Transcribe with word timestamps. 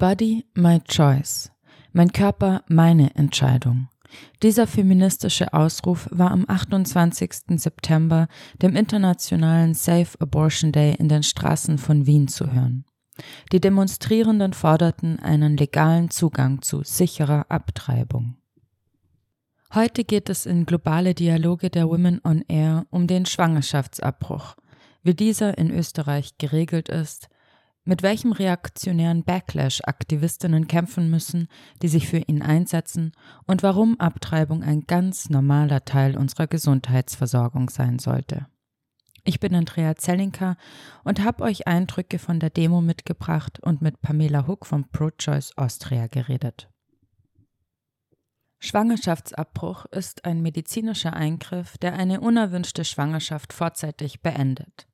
Body, 0.00 0.46
My 0.54 0.80
Choice. 0.80 1.52
Mein 1.92 2.10
Körper, 2.10 2.64
meine 2.68 3.14
Entscheidung. 3.16 3.90
Dieser 4.42 4.66
feministische 4.66 5.52
Ausruf 5.52 6.08
war 6.10 6.30
am 6.30 6.46
28. 6.48 7.60
September, 7.60 8.26
dem 8.62 8.76
internationalen 8.76 9.74
Safe 9.74 10.18
Abortion 10.18 10.72
Day, 10.72 10.94
in 10.98 11.10
den 11.10 11.22
Straßen 11.22 11.76
von 11.76 12.06
Wien 12.06 12.28
zu 12.28 12.50
hören. 12.50 12.86
Die 13.52 13.60
Demonstrierenden 13.60 14.54
forderten 14.54 15.18
einen 15.18 15.58
legalen 15.58 16.08
Zugang 16.08 16.62
zu 16.62 16.82
sicherer 16.82 17.50
Abtreibung. 17.50 18.38
Heute 19.74 20.04
geht 20.04 20.30
es 20.30 20.46
in 20.46 20.64
globale 20.64 21.12
Dialoge 21.12 21.68
der 21.68 21.90
Women 21.90 22.22
on 22.24 22.42
Air 22.48 22.86
um 22.88 23.06
den 23.06 23.26
Schwangerschaftsabbruch, 23.26 24.56
wie 25.02 25.14
dieser 25.14 25.58
in 25.58 25.70
Österreich 25.70 26.38
geregelt 26.38 26.88
ist, 26.88 27.28
mit 27.90 28.04
welchem 28.04 28.30
reaktionären 28.30 29.24
Backlash 29.24 29.80
Aktivistinnen 29.82 30.68
kämpfen 30.68 31.10
müssen, 31.10 31.48
die 31.82 31.88
sich 31.88 32.06
für 32.06 32.18
ihn 32.18 32.40
einsetzen 32.40 33.10
und 33.48 33.64
warum 33.64 33.98
Abtreibung 33.98 34.62
ein 34.62 34.82
ganz 34.82 35.28
normaler 35.28 35.84
Teil 35.84 36.16
unserer 36.16 36.46
Gesundheitsversorgung 36.46 37.68
sein 37.68 37.98
sollte. 37.98 38.46
Ich 39.24 39.40
bin 39.40 39.56
Andrea 39.56 39.96
Zellinka 39.96 40.56
und 41.02 41.24
habe 41.24 41.42
euch 41.42 41.66
Eindrücke 41.66 42.20
von 42.20 42.38
der 42.38 42.50
Demo 42.50 42.80
mitgebracht 42.80 43.58
und 43.58 43.82
mit 43.82 44.00
Pamela 44.00 44.46
Huck 44.46 44.66
von 44.66 44.88
ProChoice 44.88 45.58
Austria 45.58 46.06
geredet. 46.06 46.70
Schwangerschaftsabbruch 48.60 49.86
ist 49.86 50.24
ein 50.24 50.42
medizinischer 50.42 51.14
Eingriff, 51.14 51.76
der 51.78 51.94
eine 51.94 52.20
unerwünschte 52.20 52.84
Schwangerschaft 52.84 53.52
vorzeitig 53.52 54.22
beendet. 54.22 54.86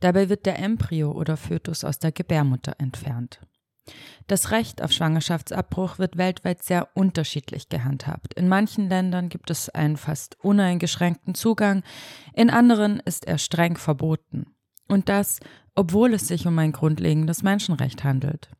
Dabei 0.00 0.28
wird 0.28 0.46
der 0.46 0.58
Embryo 0.58 1.12
oder 1.12 1.36
Fötus 1.36 1.84
aus 1.84 1.98
der 1.98 2.12
Gebärmutter 2.12 2.74
entfernt. 2.78 3.40
Das 4.26 4.50
Recht 4.50 4.82
auf 4.82 4.90
Schwangerschaftsabbruch 4.90 5.98
wird 5.98 6.16
weltweit 6.16 6.62
sehr 6.62 6.88
unterschiedlich 6.94 7.68
gehandhabt. 7.68 8.34
In 8.34 8.48
manchen 8.48 8.88
Ländern 8.88 9.28
gibt 9.28 9.50
es 9.50 9.68
einen 9.68 9.96
fast 9.96 10.36
uneingeschränkten 10.42 11.34
Zugang, 11.34 11.82
in 12.32 12.50
anderen 12.50 13.00
ist 13.00 13.26
er 13.26 13.38
streng 13.38 13.76
verboten. 13.76 14.46
Und 14.88 15.08
das, 15.08 15.40
obwohl 15.74 16.14
es 16.14 16.26
sich 16.26 16.46
um 16.46 16.58
ein 16.58 16.72
grundlegendes 16.72 17.42
Menschenrecht 17.42 18.02
handelt. 18.02 18.50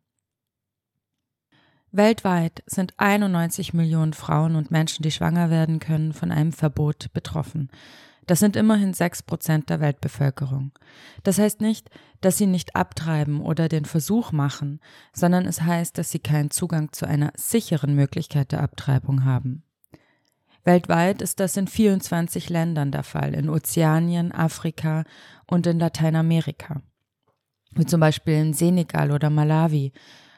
Weltweit 1.93 2.63
sind 2.67 2.95
91 2.99 3.73
Millionen 3.73 4.13
Frauen 4.13 4.55
und 4.55 4.71
Menschen, 4.71 5.03
die 5.03 5.11
schwanger 5.11 5.51
werden 5.51 5.81
können, 5.81 6.13
von 6.13 6.31
einem 6.31 6.53
Verbot 6.53 7.13
betroffen. 7.13 7.71
Das 8.27 8.41
sind 8.41 8.57
immerhin 8.57 8.93
sechs 8.93 9.23
Prozent 9.23 9.71
der 9.71 9.81
Weltbevölkerung. 9.81 10.73
Das 11.23 11.39
heißt 11.39 11.61
nicht, 11.61 11.91
dass 12.21 12.39
sie 12.39 12.47
nicht 12.47 12.75
abtreiben 12.75 13.41
oder 13.41 13.69
den 13.69 13.85
Versuch 13.85 14.33
machen, 14.33 14.81
sondern 15.13 15.47
es 15.47 15.63
heißt, 15.63 15.97
dass 15.97 16.11
sie 16.11 16.19
keinen 16.19 16.51
Zugang 16.51 16.93
zu 16.93 17.07
einer 17.07 17.33
sicheren 17.37 17.95
Möglichkeit 17.95 18.51
der 18.51 18.63
Abtreibung 18.63 19.25
haben. 19.25 19.63
Weltweit 20.65 21.23
ist 21.23 21.39
das 21.39 21.57
in 21.57 21.69
24 21.69 22.51
Ländern 22.51 22.91
der 22.91 23.05
Fall, 23.05 23.35
in 23.35 23.49
Ozeanien, 23.49 24.33
Afrika 24.33 25.05
und 25.47 25.65
in 25.69 25.79
Lateinamerika, 25.79 26.83
wie 27.71 27.87
zum 27.87 28.01
Beispiel 28.01 28.35
in 28.35 28.53
Senegal 28.53 29.13
oder 29.13 29.31
Malawi 29.31 29.93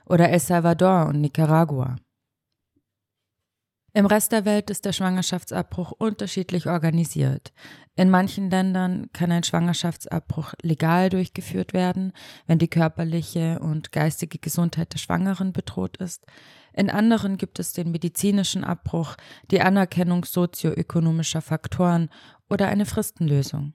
oder 0.04 0.28
El 0.28 0.40
Salvador 0.40 1.06
und 1.06 1.22
Nicaragua. 1.22 1.96
Im 3.98 4.06
Rest 4.06 4.30
der 4.30 4.44
Welt 4.44 4.70
ist 4.70 4.84
der 4.84 4.92
Schwangerschaftsabbruch 4.92 5.90
unterschiedlich 5.90 6.68
organisiert. 6.68 7.52
In 7.96 8.10
manchen 8.10 8.48
Ländern 8.48 9.10
kann 9.12 9.32
ein 9.32 9.42
Schwangerschaftsabbruch 9.42 10.54
legal 10.62 11.08
durchgeführt 11.10 11.72
werden, 11.72 12.12
wenn 12.46 12.60
die 12.60 12.68
körperliche 12.68 13.58
und 13.58 13.90
geistige 13.90 14.38
Gesundheit 14.38 14.94
der 14.94 15.00
Schwangeren 15.00 15.52
bedroht 15.52 15.96
ist. 15.96 16.26
In 16.72 16.90
anderen 16.90 17.38
gibt 17.38 17.58
es 17.58 17.72
den 17.72 17.90
medizinischen 17.90 18.62
Abbruch, 18.62 19.16
die 19.50 19.62
Anerkennung 19.62 20.24
sozioökonomischer 20.24 21.42
Faktoren 21.42 22.08
oder 22.48 22.68
eine 22.68 22.86
Fristenlösung. 22.86 23.72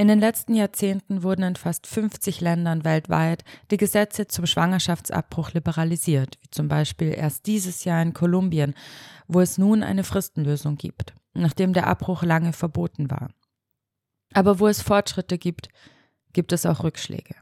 In 0.00 0.06
den 0.06 0.20
letzten 0.20 0.54
Jahrzehnten 0.54 1.24
wurden 1.24 1.42
in 1.42 1.56
fast 1.56 1.88
50 1.88 2.40
Ländern 2.40 2.84
weltweit 2.84 3.42
die 3.72 3.78
Gesetze 3.78 4.28
zum 4.28 4.46
Schwangerschaftsabbruch 4.46 5.54
liberalisiert, 5.54 6.38
wie 6.40 6.50
zum 6.52 6.68
Beispiel 6.68 7.12
erst 7.12 7.46
dieses 7.46 7.82
Jahr 7.82 8.00
in 8.00 8.14
Kolumbien, 8.14 8.74
wo 9.26 9.40
es 9.40 9.58
nun 9.58 9.82
eine 9.82 10.04
Fristenlösung 10.04 10.76
gibt, 10.76 11.14
nachdem 11.34 11.72
der 11.72 11.88
Abbruch 11.88 12.22
lange 12.22 12.52
verboten 12.52 13.10
war. 13.10 13.30
Aber 14.32 14.60
wo 14.60 14.68
es 14.68 14.82
Fortschritte 14.82 15.36
gibt, 15.36 15.68
gibt 16.32 16.52
es 16.52 16.64
auch 16.64 16.84
Rückschläge. 16.84 17.34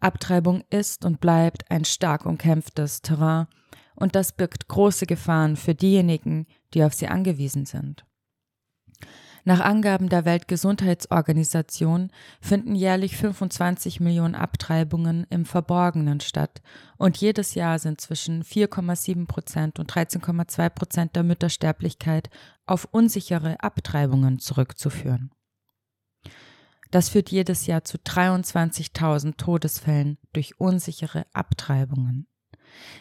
Abtreibung 0.00 0.64
ist 0.70 1.04
und 1.04 1.20
bleibt 1.20 1.70
ein 1.70 1.84
stark 1.84 2.24
umkämpftes 2.24 3.02
Terrain, 3.02 3.46
und 3.94 4.14
das 4.14 4.32
birgt 4.32 4.68
große 4.68 5.04
Gefahren 5.04 5.56
für 5.56 5.74
diejenigen, 5.74 6.46
die 6.72 6.82
auf 6.82 6.94
sie 6.94 7.08
angewiesen 7.08 7.66
sind. 7.66 8.06
Nach 9.46 9.60
Angaben 9.60 10.08
der 10.08 10.24
Weltgesundheitsorganisation 10.24 12.10
finden 12.40 12.74
jährlich 12.74 13.18
25 13.18 14.00
Millionen 14.00 14.34
Abtreibungen 14.34 15.26
im 15.28 15.44
Verborgenen 15.44 16.20
statt 16.20 16.62
und 16.96 17.18
jedes 17.18 17.54
Jahr 17.54 17.78
sind 17.78 18.00
zwischen 18.00 18.42
4,7 18.42 19.26
Prozent 19.26 19.78
und 19.78 19.92
13,2 19.92 20.70
Prozent 20.70 21.14
der 21.14 21.24
Müttersterblichkeit 21.24 22.30
auf 22.64 22.88
unsichere 22.90 23.62
Abtreibungen 23.62 24.38
zurückzuführen. 24.38 25.30
Das 26.90 27.10
führt 27.10 27.30
jedes 27.30 27.66
Jahr 27.66 27.84
zu 27.84 27.98
23.000 27.98 29.36
Todesfällen 29.36 30.16
durch 30.32 30.58
unsichere 30.58 31.26
Abtreibungen. 31.34 32.28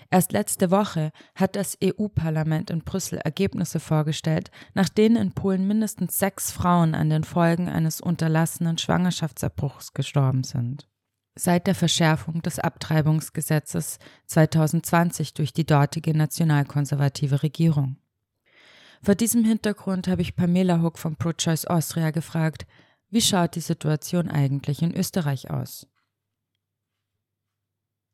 Erst 0.09 0.31
letzte 0.31 0.71
Woche 0.71 1.11
hat 1.35 1.55
das 1.55 1.77
EU-Parlament 1.83 2.69
in 2.69 2.83
Brüssel 2.83 3.19
Ergebnisse 3.19 3.79
vorgestellt, 3.79 4.51
nach 4.73 4.89
denen 4.89 5.15
in 5.15 5.31
Polen 5.31 5.67
mindestens 5.67 6.19
sechs 6.19 6.51
Frauen 6.51 6.95
an 6.95 7.09
den 7.09 7.23
Folgen 7.23 7.69
eines 7.69 8.01
unterlassenen 8.01 8.77
Schwangerschaftsabbruchs 8.77 9.93
gestorben 9.93 10.43
sind. 10.43 10.87
Seit 11.35 11.65
der 11.65 11.75
Verschärfung 11.75 12.41
des 12.43 12.59
Abtreibungsgesetzes 12.59 13.97
2020 14.27 15.33
durch 15.33 15.51
die 15.51 15.65
dortige 15.65 16.15
nationalkonservative 16.15 17.41
Regierung. 17.41 17.97
Vor 19.01 19.15
diesem 19.15 19.43
Hintergrund 19.43 20.07
habe 20.07 20.21
ich 20.21 20.35
Pamela 20.35 20.81
Huck 20.81 20.97
von 20.99 21.15
ProChoice 21.15 21.65
Austria 21.65 22.11
gefragt, 22.11 22.65
wie 23.09 23.21
schaut 23.21 23.55
die 23.55 23.61
Situation 23.61 24.29
eigentlich 24.29 24.81
in 24.81 24.95
Österreich 24.95 25.49
aus? 25.51 25.87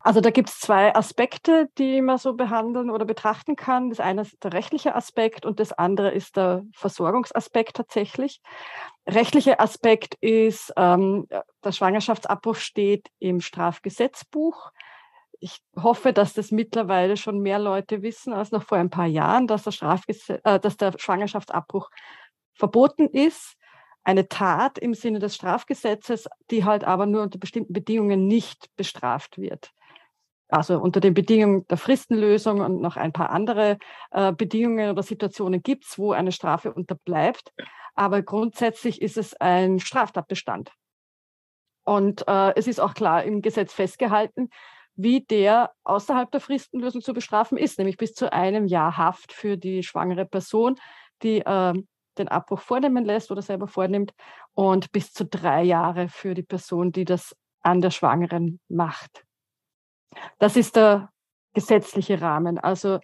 Also 0.09 0.21
da 0.21 0.31
gibt 0.31 0.49
es 0.49 0.59
zwei 0.59 0.95
Aspekte, 0.95 1.69
die 1.77 2.01
man 2.01 2.17
so 2.17 2.33
behandeln 2.33 2.89
oder 2.89 3.05
betrachten 3.05 3.55
kann. 3.55 3.91
Das 3.91 3.99
eine 3.99 4.21
ist 4.21 4.43
der 4.43 4.53
rechtliche 4.53 4.95
Aspekt 4.95 5.45
und 5.45 5.59
das 5.59 5.71
andere 5.71 6.09
ist 6.09 6.35
der 6.35 6.63
Versorgungsaspekt 6.73 7.75
tatsächlich. 7.75 8.41
Rechtlicher 9.07 9.61
Aspekt 9.61 10.15
ist, 10.19 10.73
ähm, 10.77 11.27
der 11.63 11.71
Schwangerschaftsabbruch 11.71 12.55
steht 12.55 13.05
im 13.19 13.39
Strafgesetzbuch. 13.39 14.71
Ich 15.39 15.59
hoffe, 15.79 16.11
dass 16.11 16.33
das 16.33 16.49
mittlerweile 16.49 17.15
schon 17.15 17.41
mehr 17.41 17.59
Leute 17.59 18.01
wissen 18.01 18.33
als 18.33 18.49
noch 18.49 18.63
vor 18.63 18.79
ein 18.79 18.89
paar 18.89 19.05
Jahren, 19.05 19.45
dass 19.45 19.61
der, 19.61 19.73
Strafgesetz, 19.73 20.41
äh, 20.43 20.59
dass 20.59 20.75
der 20.75 20.93
Schwangerschaftsabbruch 20.97 21.91
verboten 22.55 23.07
ist 23.09 23.57
eine 24.03 24.27
Tat 24.27 24.79
im 24.79 24.95
Sinne 24.95 25.19
des 25.19 25.35
Strafgesetzes, 25.35 26.27
die 26.49 26.65
halt 26.65 26.83
aber 26.83 27.05
nur 27.05 27.21
unter 27.21 27.37
bestimmten 27.37 27.73
Bedingungen 27.73 28.25
nicht 28.25 28.75
bestraft 28.75 29.37
wird 29.37 29.71
also 30.49 30.79
unter 30.79 30.99
den 30.99 31.13
Bedingungen 31.13 31.65
der 31.67 31.77
Fristenlösung 31.77 32.59
und 32.59 32.81
noch 32.81 32.97
ein 32.97 33.13
paar 33.13 33.29
andere 33.29 33.77
äh, 34.11 34.33
Bedingungen 34.33 34.89
oder 34.89 35.03
Situationen 35.03 35.61
gibt 35.61 35.85
es, 35.85 35.97
wo 35.97 36.11
eine 36.11 36.31
Strafe 36.31 36.73
unterbleibt. 36.73 37.53
Aber 37.95 38.21
grundsätzlich 38.21 39.01
ist 39.01 39.17
es 39.17 39.35
ein 39.35 39.79
Straftatbestand. 39.79 40.71
Und 41.83 42.27
äh, 42.27 42.53
es 42.55 42.67
ist 42.67 42.79
auch 42.79 42.93
klar 42.93 43.23
im 43.23 43.41
Gesetz 43.41 43.73
festgehalten, 43.73 44.49
wie 44.95 45.21
der 45.21 45.71
außerhalb 45.83 46.29
der 46.31 46.41
Fristenlösung 46.41 47.01
zu 47.01 47.13
bestrafen 47.13 47.57
ist, 47.57 47.77
nämlich 47.77 47.97
bis 47.97 48.13
zu 48.13 48.33
einem 48.33 48.67
Jahr 48.67 48.97
Haft 48.97 49.31
für 49.31 49.55
die 49.55 49.83
schwangere 49.83 50.25
Person, 50.25 50.75
die 51.23 51.39
äh, 51.39 51.73
den 52.17 52.27
Abbruch 52.27 52.59
vornehmen 52.59 53.05
lässt 53.05 53.31
oder 53.31 53.41
selber 53.41 53.67
vornimmt 53.67 54.13
und 54.53 54.91
bis 54.91 55.13
zu 55.13 55.25
drei 55.25 55.63
Jahre 55.63 56.09
für 56.09 56.33
die 56.33 56.43
Person, 56.43 56.91
die 56.91 57.05
das 57.05 57.35
an 57.61 57.81
der 57.81 57.91
Schwangeren 57.91 58.59
macht. 58.67 59.23
Das 60.37 60.55
ist 60.55 60.75
der 60.75 61.11
gesetzliche 61.53 62.21
Rahmen. 62.21 62.57
Also 62.57 62.99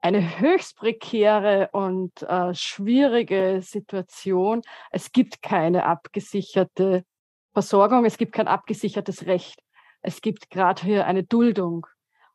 eine 0.00 0.40
höchst 0.40 0.76
prekäre 0.76 1.68
und 1.72 2.22
äh, 2.22 2.54
schwierige 2.54 3.60
Situation. 3.62 4.62
Es 4.90 5.12
gibt 5.12 5.42
keine 5.42 5.86
abgesicherte 5.86 7.04
Versorgung, 7.52 8.04
es 8.04 8.18
gibt 8.18 8.32
kein 8.32 8.48
abgesichertes 8.48 9.26
Recht. 9.26 9.62
Es 10.00 10.20
gibt 10.20 10.50
gerade 10.50 10.82
hier 10.82 11.06
eine 11.06 11.22
Duldung. 11.22 11.86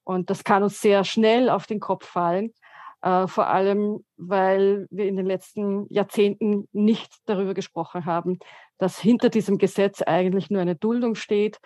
Und 0.05 0.29
das 0.29 0.45
kann 0.45 0.63
uns 0.63 0.79
sehr 0.79 1.03
schnell 1.03 1.49
auf 1.49 1.67
den 1.67 1.81
Kopf 1.81 2.05
fallen, 2.05 2.53
äh, 3.01 3.27
vor 3.27 3.47
allem 3.47 4.05
weil 4.15 4.87
wir 4.89 5.05
in 5.05 5.17
den 5.17 5.25
letzten 5.25 5.85
Jahrzehnten 5.93 6.69
nicht 6.71 7.13
darüber 7.25 7.53
gesprochen 7.53 8.05
haben, 8.05 8.39
dass 8.77 8.97
hinter 8.97 9.27
diesem 9.27 9.57
Gesetz 9.57 10.01
eigentlich 10.01 10.49
nur 10.49 10.61
eine 10.61 10.77
Duldung 10.77 11.15
steht 11.15 11.59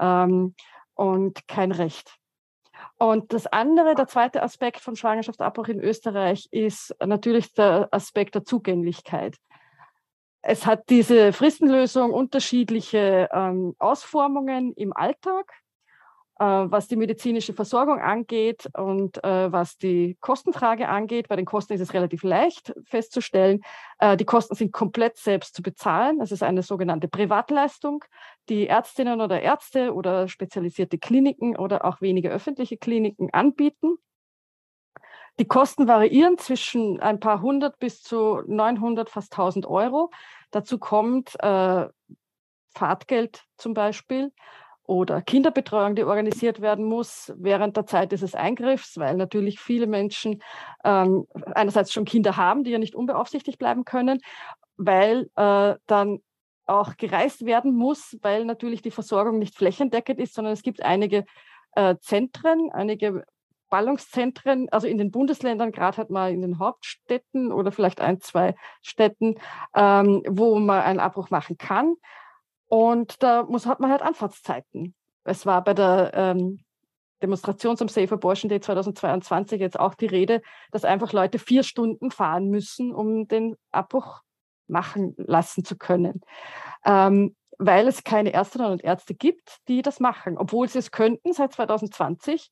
ähm, 0.00 0.56
und 0.94 1.46
kein 1.48 1.72
Recht. 1.72 2.16
Und 2.96 3.32
das 3.32 3.46
andere, 3.46 3.94
der 3.94 4.06
zweite 4.06 4.42
Aspekt 4.42 4.80
von 4.80 4.96
Schwangerschaftsabbruch 4.96 5.68
in 5.68 5.80
Österreich 5.80 6.48
ist 6.50 6.94
natürlich 7.04 7.52
der 7.52 7.88
Aspekt 7.90 8.34
der 8.34 8.44
Zugänglichkeit. 8.44 9.36
Es 10.42 10.66
hat 10.66 10.90
diese 10.90 11.32
Fristenlösung 11.32 12.12
unterschiedliche 12.12 13.28
ähm, 13.32 13.74
Ausformungen 13.78 14.74
im 14.74 14.92
Alltag. 14.92 15.52
Äh, 16.40 16.44
was 16.44 16.88
die 16.88 16.96
medizinische 16.96 17.52
Versorgung 17.52 18.00
angeht 18.00 18.68
und 18.76 19.22
äh, 19.22 19.52
was 19.52 19.78
die 19.78 20.16
Kostenfrage 20.20 20.88
angeht. 20.88 21.28
Bei 21.28 21.36
den 21.36 21.44
Kosten 21.44 21.74
ist 21.74 21.80
es 21.80 21.94
relativ 21.94 22.24
leicht 22.24 22.74
festzustellen. 22.84 23.60
Äh, 24.00 24.16
die 24.16 24.24
Kosten 24.24 24.56
sind 24.56 24.72
komplett 24.72 25.16
selbst 25.16 25.54
zu 25.54 25.62
bezahlen. 25.62 26.20
Es 26.20 26.32
ist 26.32 26.42
eine 26.42 26.64
sogenannte 26.64 27.06
Privatleistung, 27.06 28.04
die 28.48 28.66
Ärztinnen 28.66 29.20
oder 29.20 29.42
Ärzte 29.42 29.94
oder 29.94 30.26
spezialisierte 30.26 30.98
Kliniken 30.98 31.56
oder 31.56 31.84
auch 31.84 32.00
wenige 32.00 32.30
öffentliche 32.30 32.78
Kliniken 32.78 33.32
anbieten. 33.32 33.96
Die 35.38 35.46
Kosten 35.46 35.86
variieren 35.86 36.36
zwischen 36.36 36.98
ein 36.98 37.20
paar 37.20 37.42
hundert 37.42 37.78
bis 37.78 38.02
zu 38.02 38.42
900, 38.48 39.08
fast 39.08 39.32
1000 39.32 39.66
Euro. 39.66 40.10
Dazu 40.50 40.78
kommt 40.78 41.36
äh, 41.40 41.86
Fahrtgeld 42.74 43.44
zum 43.56 43.72
Beispiel 43.72 44.32
oder 44.86 45.22
Kinderbetreuung, 45.22 45.94
die 45.94 46.04
organisiert 46.04 46.60
werden 46.60 46.84
muss 46.84 47.32
während 47.36 47.76
der 47.76 47.86
Zeit 47.86 48.12
dieses 48.12 48.34
Eingriffs, 48.34 48.98
weil 48.98 49.16
natürlich 49.16 49.58
viele 49.58 49.86
Menschen 49.86 50.42
ähm, 50.84 51.26
einerseits 51.54 51.92
schon 51.92 52.04
Kinder 52.04 52.36
haben, 52.36 52.64
die 52.64 52.70
ja 52.70 52.78
nicht 52.78 52.94
unbeaufsichtigt 52.94 53.58
bleiben 53.58 53.84
können, 53.84 54.20
weil 54.76 55.30
äh, 55.36 55.74
dann 55.86 56.20
auch 56.66 56.96
gereist 56.96 57.44
werden 57.44 57.74
muss, 57.74 58.16
weil 58.22 58.44
natürlich 58.44 58.82
die 58.82 58.90
Versorgung 58.90 59.38
nicht 59.38 59.56
flächendeckend 59.56 60.18
ist, 60.18 60.34
sondern 60.34 60.52
es 60.52 60.62
gibt 60.62 60.82
einige 60.82 61.24
äh, 61.74 61.96
Zentren, 62.00 62.70
einige 62.72 63.24
Ballungszentren, 63.70 64.68
also 64.70 64.86
in 64.86 64.98
den 64.98 65.10
Bundesländern, 65.10 65.72
gerade 65.72 65.96
hat 65.96 66.10
man 66.10 66.32
in 66.32 66.42
den 66.42 66.58
Hauptstädten 66.58 67.50
oder 67.50 67.72
vielleicht 67.72 68.00
ein, 68.00 68.20
zwei 68.20 68.54
Städten, 68.82 69.36
ähm, 69.74 70.22
wo 70.28 70.58
man 70.58 70.82
einen 70.82 71.00
Abbruch 71.00 71.30
machen 71.30 71.58
kann. 71.58 71.96
Und 72.68 73.22
da 73.22 73.44
muss, 73.44 73.66
hat 73.66 73.80
man 73.80 73.90
halt 73.90 74.02
Anfahrtszeiten. 74.02 74.94
Es 75.24 75.46
war 75.46 75.62
bei 75.64 75.74
der 75.74 76.12
ähm, 76.14 76.64
Demonstration 77.22 77.76
zum 77.76 77.88
Safe 77.88 78.12
Abortion 78.12 78.48
Day 78.48 78.60
2022 78.60 79.60
jetzt 79.60 79.78
auch 79.78 79.94
die 79.94 80.06
Rede, 80.06 80.42
dass 80.70 80.84
einfach 80.84 81.12
Leute 81.12 81.38
vier 81.38 81.62
Stunden 81.62 82.10
fahren 82.10 82.48
müssen, 82.50 82.94
um 82.94 83.26
den 83.28 83.56
Abbruch 83.70 84.20
machen 84.66 85.14
lassen 85.16 85.64
zu 85.64 85.76
können. 85.76 86.20
Ähm, 86.84 87.34
weil 87.58 87.86
es 87.86 88.04
keine 88.04 88.32
Ärztinnen 88.32 88.70
und 88.70 88.82
Ärzte 88.82 89.14
gibt, 89.14 89.58
die 89.68 89.82
das 89.82 90.00
machen. 90.00 90.36
Obwohl 90.38 90.68
sie 90.68 90.78
es 90.78 90.90
könnten, 90.90 91.32
seit 91.32 91.52
2020 91.52 92.50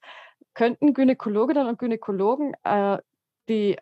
könnten 0.55 0.95
Gynäkologinnen 0.95 1.67
und 1.67 1.79
Gynäkologen 1.79 2.55
äh, 2.63 2.99
die 3.49 3.77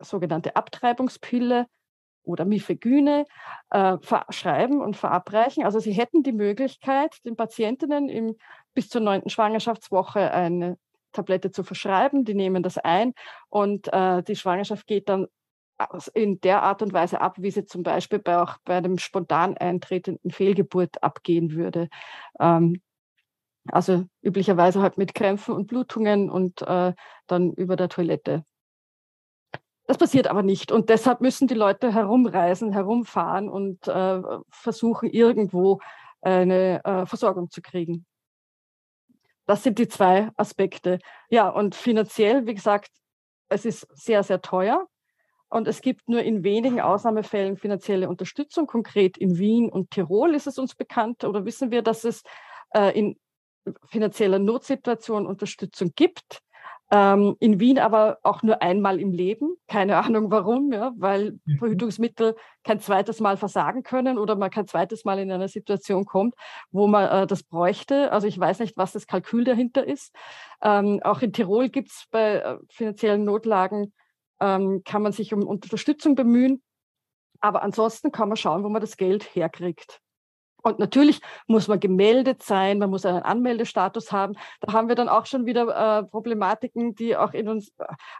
sogenannte 0.00 0.56
Abtreibungspille 0.56 1.66
oder 2.24 2.44
Mifegyne 2.44 3.26
äh, 3.70 3.98
verschreiben 4.00 4.80
und 4.80 4.96
verabreichen. 4.96 5.64
Also 5.64 5.78
sie 5.78 5.92
hätten 5.92 6.22
die 6.22 6.32
Möglichkeit, 6.32 7.16
den 7.24 7.36
Patientinnen 7.36 8.08
im, 8.08 8.36
bis 8.74 8.88
zur 8.88 9.00
neunten 9.00 9.30
Schwangerschaftswoche 9.30 10.30
eine 10.30 10.78
Tablette 11.12 11.50
zu 11.50 11.62
verschreiben. 11.64 12.24
Die 12.24 12.34
nehmen 12.34 12.62
das 12.62 12.78
ein 12.78 13.14
und 13.48 13.92
äh, 13.92 14.22
die 14.22 14.36
Schwangerschaft 14.36 14.86
geht 14.86 15.08
dann 15.08 15.26
in 16.14 16.40
der 16.40 16.62
Art 16.62 16.82
und 16.82 16.92
Weise 16.92 17.20
ab, 17.20 17.36
wie 17.38 17.50
sie 17.50 17.64
zum 17.64 17.82
Beispiel 17.82 18.18
bei, 18.18 18.40
auch 18.40 18.58
bei 18.64 18.76
einem 18.76 18.98
spontan 18.98 19.56
eintretenden 19.56 20.30
Fehlgeburt 20.30 21.02
abgehen 21.02 21.52
würde. 21.52 21.88
Ähm, 22.38 22.80
also 23.68 24.04
üblicherweise 24.22 24.82
halt 24.82 24.98
mit 24.98 25.14
Krämpfen 25.14 25.54
und 25.54 25.66
Blutungen 25.66 26.30
und 26.30 26.62
äh, 26.62 26.92
dann 27.26 27.52
über 27.52 27.76
der 27.76 27.88
Toilette. 27.88 28.44
Das 29.86 29.98
passiert 29.98 30.28
aber 30.28 30.42
nicht. 30.42 30.70
Und 30.70 30.88
deshalb 30.88 31.20
müssen 31.20 31.48
die 31.48 31.54
Leute 31.54 31.92
herumreisen, 31.92 32.72
herumfahren 32.72 33.48
und 33.48 33.88
äh, 33.88 34.22
versuchen, 34.50 35.10
irgendwo 35.10 35.80
eine 36.20 36.84
äh, 36.84 37.06
Versorgung 37.06 37.50
zu 37.50 37.62
kriegen. 37.62 38.06
Das 39.46 39.64
sind 39.64 39.78
die 39.78 39.88
zwei 39.88 40.30
Aspekte. 40.36 40.98
Ja, 41.28 41.48
und 41.48 41.74
finanziell, 41.74 42.46
wie 42.46 42.54
gesagt, 42.54 42.90
es 43.48 43.64
ist 43.64 43.86
sehr, 43.92 44.22
sehr 44.22 44.40
teuer. 44.40 44.86
Und 45.48 45.68
es 45.68 45.82
gibt 45.82 46.08
nur 46.08 46.22
in 46.22 46.44
wenigen 46.44 46.80
Ausnahmefällen 46.80 47.58
finanzielle 47.58 48.08
Unterstützung. 48.08 48.66
Konkret 48.66 49.18
in 49.18 49.36
Wien 49.36 49.70
und 49.70 49.90
Tirol 49.90 50.34
ist 50.34 50.46
es 50.46 50.58
uns 50.58 50.74
bekannt 50.74 51.24
oder 51.24 51.44
wissen 51.44 51.70
wir, 51.70 51.82
dass 51.82 52.04
es 52.04 52.22
äh, 52.72 52.98
in 52.98 53.18
finanzieller 53.88 54.38
Notsituation 54.38 55.26
Unterstützung 55.26 55.92
gibt. 55.94 56.40
Ähm, 56.94 57.36
in 57.40 57.58
Wien 57.58 57.78
aber 57.78 58.18
auch 58.22 58.42
nur 58.42 58.60
einmal 58.60 59.00
im 59.00 59.12
Leben. 59.12 59.56
Keine 59.66 59.96
Ahnung 59.96 60.30
warum, 60.30 60.72
ja, 60.72 60.92
weil 60.98 61.38
mhm. 61.46 61.56
Verhütungsmittel 61.56 62.36
kein 62.64 62.80
zweites 62.80 63.18
Mal 63.18 63.38
versagen 63.38 63.82
können 63.82 64.18
oder 64.18 64.36
man 64.36 64.50
kein 64.50 64.66
zweites 64.66 65.06
Mal 65.06 65.18
in 65.18 65.32
eine 65.32 65.48
Situation 65.48 66.04
kommt, 66.04 66.34
wo 66.70 66.86
man 66.86 67.08
äh, 67.08 67.26
das 67.26 67.44
bräuchte. 67.44 68.12
Also 68.12 68.26
ich 68.26 68.38
weiß 68.38 68.58
nicht, 68.58 68.76
was 68.76 68.92
das 68.92 69.06
Kalkül 69.06 69.44
dahinter 69.44 69.86
ist. 69.86 70.14
Ähm, 70.60 71.00
auch 71.02 71.22
in 71.22 71.32
Tirol 71.32 71.70
gibt 71.70 71.88
es 71.88 72.04
bei 72.10 72.34
äh, 72.34 72.58
finanziellen 72.68 73.24
Notlagen, 73.24 73.94
ähm, 74.40 74.82
kann 74.84 75.00
man 75.00 75.12
sich 75.12 75.32
um 75.32 75.46
Unterstützung 75.46 76.14
bemühen. 76.14 76.62
Aber 77.40 77.62
ansonsten 77.62 78.12
kann 78.12 78.28
man 78.28 78.36
schauen, 78.36 78.64
wo 78.64 78.68
man 78.68 78.82
das 78.82 78.98
Geld 78.98 79.34
herkriegt. 79.34 80.02
Und 80.62 80.78
natürlich 80.78 81.20
muss 81.46 81.68
man 81.68 81.80
gemeldet 81.80 82.42
sein, 82.42 82.78
man 82.78 82.90
muss 82.90 83.04
einen 83.04 83.22
Anmeldestatus 83.22 84.12
haben. 84.12 84.34
Da 84.60 84.72
haben 84.72 84.88
wir 84.88 84.94
dann 84.94 85.08
auch 85.08 85.26
schon 85.26 85.44
wieder 85.46 85.98
äh, 85.98 86.04
Problematiken, 86.04 86.94
die 86.94 87.16
auch 87.16 87.32
in 87.32 87.48
uns, 87.48 87.72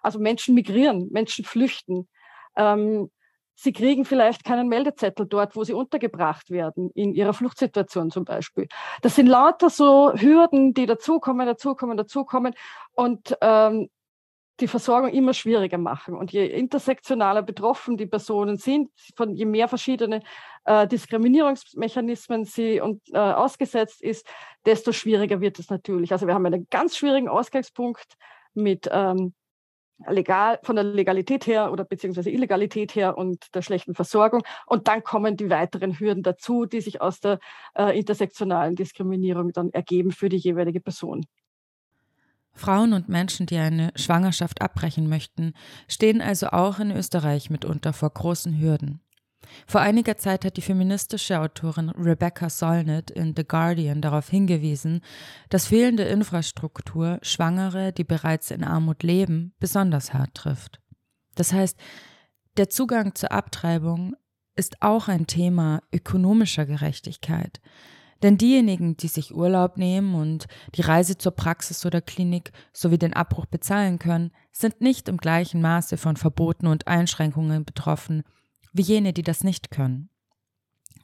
also 0.02 0.18
Menschen 0.18 0.54
migrieren, 0.54 1.08
Menschen 1.10 1.44
flüchten. 1.44 2.08
Ähm, 2.56 3.10
sie 3.54 3.72
kriegen 3.72 4.04
vielleicht 4.04 4.44
keinen 4.44 4.68
Meldezettel 4.68 5.26
dort, 5.26 5.56
wo 5.56 5.64
sie 5.64 5.72
untergebracht 5.72 6.50
werden, 6.50 6.90
in 6.94 7.14
ihrer 7.14 7.32
Fluchtsituation 7.32 8.10
zum 8.10 8.24
Beispiel. 8.24 8.66
Das 9.02 9.14
sind 9.14 9.26
lauter 9.26 9.70
so 9.70 10.12
Hürden, 10.14 10.74
die 10.74 10.86
dazukommen, 10.86 11.46
dazukommen, 11.46 11.96
dazukommen. 11.96 12.54
Und 12.94 13.36
ähm, 13.40 13.88
die 14.60 14.68
Versorgung 14.68 15.10
immer 15.10 15.34
schwieriger 15.34 15.78
machen. 15.78 16.14
Und 16.14 16.32
je 16.32 16.46
intersektionaler 16.46 17.42
betroffen 17.42 17.96
die 17.96 18.06
Personen 18.06 18.56
sind, 18.56 18.90
von 19.16 19.34
je 19.34 19.46
mehr 19.46 19.68
verschiedene 19.68 20.22
äh, 20.64 20.86
Diskriminierungsmechanismen 20.86 22.44
sie 22.44 22.80
und, 22.80 23.00
äh, 23.12 23.18
ausgesetzt 23.18 24.02
ist, 24.02 24.26
desto 24.66 24.92
schwieriger 24.92 25.40
wird 25.40 25.58
es 25.58 25.70
natürlich. 25.70 26.12
Also 26.12 26.26
wir 26.26 26.34
haben 26.34 26.46
einen 26.46 26.66
ganz 26.70 26.96
schwierigen 26.96 27.28
Ausgangspunkt 27.28 28.14
mit 28.54 28.88
ähm, 28.92 29.34
legal, 30.08 30.58
von 30.62 30.76
der 30.76 30.84
Legalität 30.84 31.46
her 31.46 31.72
oder 31.72 31.84
beziehungsweise 31.84 32.30
Illegalität 32.30 32.94
her 32.94 33.16
und 33.16 33.54
der 33.54 33.62
schlechten 33.62 33.94
Versorgung. 33.94 34.42
Und 34.66 34.88
dann 34.88 35.02
kommen 35.02 35.36
die 35.36 35.50
weiteren 35.50 35.98
Hürden 35.98 36.22
dazu, 36.22 36.66
die 36.66 36.80
sich 36.80 37.00
aus 37.00 37.20
der 37.20 37.38
äh, 37.74 37.98
intersektionalen 37.98 38.76
Diskriminierung 38.76 39.52
dann 39.52 39.70
ergeben 39.70 40.10
für 40.10 40.28
die 40.28 40.36
jeweilige 40.36 40.80
Person. 40.80 41.24
Frauen 42.54 42.92
und 42.92 43.08
Menschen, 43.08 43.46
die 43.46 43.56
eine 43.56 43.92
Schwangerschaft 43.96 44.62
abbrechen 44.62 45.08
möchten, 45.08 45.54
stehen 45.88 46.20
also 46.20 46.48
auch 46.48 46.78
in 46.78 46.90
Österreich 46.90 47.50
mitunter 47.50 47.92
vor 47.92 48.10
großen 48.10 48.58
Hürden. 48.60 49.00
Vor 49.66 49.80
einiger 49.80 50.16
Zeit 50.16 50.44
hat 50.44 50.56
die 50.56 50.62
feministische 50.62 51.40
Autorin 51.40 51.90
Rebecca 51.90 52.48
Solnit 52.48 53.10
in 53.10 53.34
The 53.36 53.44
Guardian 53.44 54.00
darauf 54.00 54.28
hingewiesen, 54.28 55.00
dass 55.48 55.66
fehlende 55.66 56.04
Infrastruktur 56.04 57.18
Schwangere, 57.22 57.92
die 57.92 58.04
bereits 58.04 58.50
in 58.50 58.64
Armut 58.64 59.02
leben, 59.02 59.52
besonders 59.58 60.14
hart 60.14 60.34
trifft. 60.34 60.80
Das 61.34 61.52
heißt, 61.52 61.78
der 62.56 62.68
Zugang 62.68 63.14
zur 63.14 63.32
Abtreibung 63.32 64.14
ist 64.54 64.82
auch 64.82 65.08
ein 65.08 65.26
Thema 65.26 65.82
ökonomischer 65.92 66.66
Gerechtigkeit. 66.66 67.60
Denn 68.22 68.38
diejenigen, 68.38 68.96
die 68.96 69.08
sich 69.08 69.34
Urlaub 69.34 69.76
nehmen 69.76 70.14
und 70.14 70.46
die 70.74 70.82
Reise 70.82 71.18
zur 71.18 71.32
Praxis 71.32 71.84
oder 71.84 72.00
Klinik 72.00 72.52
sowie 72.72 72.98
den 72.98 73.14
Abbruch 73.14 73.46
bezahlen 73.46 73.98
können, 73.98 74.30
sind 74.52 74.80
nicht 74.80 75.08
im 75.08 75.16
gleichen 75.16 75.60
Maße 75.60 75.96
von 75.96 76.16
Verboten 76.16 76.66
und 76.66 76.86
Einschränkungen 76.86 77.64
betroffen 77.64 78.22
wie 78.72 78.82
jene, 78.82 79.12
die 79.12 79.22
das 79.22 79.44
nicht 79.44 79.70
können. 79.70 80.08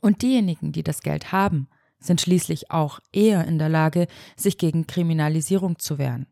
Und 0.01 0.23
diejenigen, 0.23 0.73
die 0.73 0.83
das 0.83 1.03
Geld 1.03 1.33
haben, 1.33 1.69
sind 2.01 2.21
schließlich 2.21 2.71
auch 2.71 3.01
eher 3.13 3.45
in 3.47 3.59
der 3.59 3.69
Lage, 3.69 4.07
sich 4.37 4.59
gegen 4.59 4.87
Kriminalisierung 4.87 5.79
zu 5.79 5.99
wehren. 5.99 6.27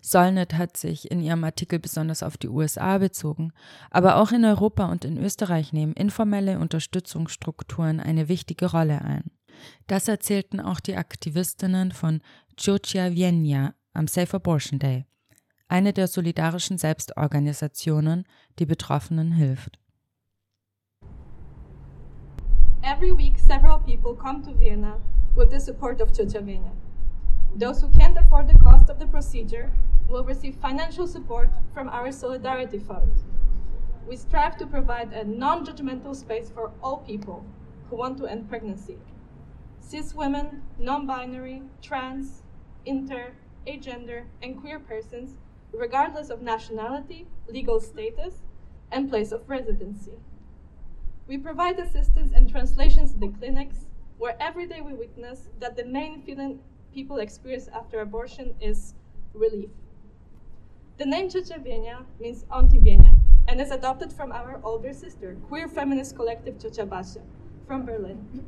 Solnit 0.00 0.54
hat 0.54 0.76
sich 0.76 1.10
in 1.10 1.20
ihrem 1.20 1.44
Artikel 1.44 1.78
besonders 1.78 2.22
auf 2.22 2.36
die 2.36 2.48
USA 2.48 2.98
bezogen, 2.98 3.52
aber 3.90 4.16
auch 4.16 4.32
in 4.32 4.44
Europa 4.44 4.86
und 4.86 5.04
in 5.04 5.16
Österreich 5.16 5.72
nehmen 5.72 5.94
informelle 5.94 6.58
Unterstützungsstrukturen 6.58 8.00
eine 8.00 8.28
wichtige 8.28 8.70
Rolle 8.70 9.00
ein. 9.02 9.30
Das 9.86 10.08
erzählten 10.08 10.60
auch 10.60 10.80
die 10.80 10.96
Aktivistinnen 10.96 11.92
von 11.92 12.20
Cioccia 12.56 13.12
Vienna 13.12 13.74
am 13.92 14.06
Safe 14.06 14.36
Abortion 14.36 14.78
Day, 14.78 15.06
eine 15.68 15.92
der 15.92 16.08
solidarischen 16.08 16.78
Selbstorganisationen, 16.78 18.24
die 18.58 18.66
Betroffenen 18.66 19.32
hilft. 19.32 19.78
Every 22.82 23.16
week, 23.16 23.38
several 23.38 23.78
people 23.78 24.14
come 24.14 24.42
to 24.42 24.52
Vienna 24.52 25.00
with 25.34 25.50
the 25.50 25.58
support 25.58 26.00
of 26.00 26.12
Cioccia 26.12 26.44
Vienna. 26.44 26.72
Those 27.56 27.80
who 27.80 27.88
can't 27.88 28.16
afford 28.16 28.48
the 28.48 28.58
cost 28.58 28.90
of 28.90 28.98
the 28.98 29.06
procedure 29.06 29.70
will 30.08 30.24
receive 30.24 30.56
financial 30.56 31.06
support 31.06 31.50
from 31.72 31.88
our 31.88 32.12
Solidarity 32.12 32.78
Fund. 32.78 33.10
We 34.06 34.16
strive 34.16 34.58
to 34.58 34.66
provide 34.66 35.12
a 35.12 35.24
non 35.24 35.64
judgmental 35.64 36.14
space 36.14 36.50
for 36.50 36.72
all 36.82 36.98
people 36.98 37.44
who 37.88 37.96
want 37.96 38.18
to 38.18 38.26
end 38.26 38.48
pregnancy 38.48 38.98
cis 39.86 40.14
women, 40.14 40.62
non 40.78 41.06
binary, 41.06 41.62
trans, 41.82 42.42
inter, 42.86 43.32
agender, 43.66 44.24
and 44.42 44.60
queer 44.60 44.78
persons, 44.78 45.36
regardless 45.72 46.30
of 46.30 46.42
nationality, 46.42 47.26
legal 47.48 47.80
status, 47.80 48.42
and 48.90 49.10
place 49.10 49.32
of 49.32 49.48
residency. 49.48 50.12
We 51.26 51.38
provide 51.38 51.78
assistance 51.78 52.32
and 52.34 52.48
translations 52.48 53.12
in 53.12 53.20
the 53.20 53.28
clinics, 53.28 53.86
where 54.18 54.36
every 54.40 54.66
day 54.66 54.80
we 54.80 54.94
witness 54.94 55.48
that 55.60 55.76
the 55.76 55.84
main 55.84 56.22
feeling 56.22 56.60
people 56.92 57.18
experience 57.18 57.68
after 57.68 58.00
abortion 58.00 58.54
is 58.60 58.94
relief. 59.32 59.70
The 60.96 61.06
name 61.06 61.28
Ciociavienia 61.28 62.04
means 62.20 62.44
Auntie 62.54 62.78
Vienia 62.78 63.16
and 63.48 63.60
is 63.60 63.70
adopted 63.70 64.12
from 64.12 64.32
our 64.32 64.60
older 64.62 64.92
sister, 64.92 65.36
queer 65.48 65.66
feminist 65.66 66.14
collective 66.14 66.56
Ciociabasia 66.58 67.22
from 67.66 67.84
Berlin. 67.84 68.44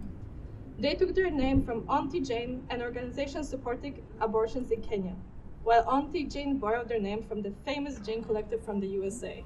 They 0.78 0.94
took 0.94 1.14
their 1.14 1.30
name 1.30 1.62
from 1.62 1.88
Auntie 1.88 2.20
Jane, 2.20 2.66
an 2.68 2.82
organization 2.82 3.44
supporting 3.44 4.02
abortions 4.20 4.70
in 4.70 4.82
Kenya, 4.82 5.16
while 5.62 5.88
Auntie 5.88 6.24
Jane 6.24 6.58
borrowed 6.58 6.88
their 6.88 7.00
name 7.00 7.22
from 7.22 7.40
the 7.40 7.52
famous 7.64 7.98
Jane 8.00 8.22
Collective 8.22 8.62
from 8.62 8.80
the 8.80 8.86
USA. 8.88 9.42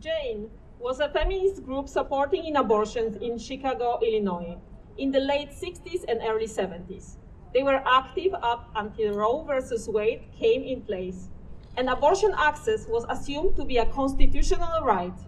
Jane 0.00 0.50
was 0.80 0.98
a 0.98 1.10
feminist 1.10 1.64
group 1.64 1.88
supporting 1.88 2.44
in 2.44 2.56
abortions 2.56 3.16
in 3.16 3.38
Chicago, 3.38 4.00
Illinois, 4.02 4.56
in 4.98 5.12
the 5.12 5.20
late 5.20 5.50
60s 5.50 6.04
and 6.08 6.20
early 6.24 6.48
70s. 6.48 7.16
They 7.54 7.62
were 7.62 7.82
active 7.86 8.34
up 8.34 8.70
until 8.74 9.14
Roe 9.14 9.44
versus 9.44 9.88
Wade 9.88 10.24
came 10.36 10.64
in 10.64 10.82
place, 10.82 11.28
and 11.76 11.88
abortion 11.88 12.32
access 12.36 12.86
was 12.88 13.04
assumed 13.08 13.54
to 13.56 13.64
be 13.64 13.76
a 13.76 13.86
constitutional 13.86 14.82
right. 14.82 15.18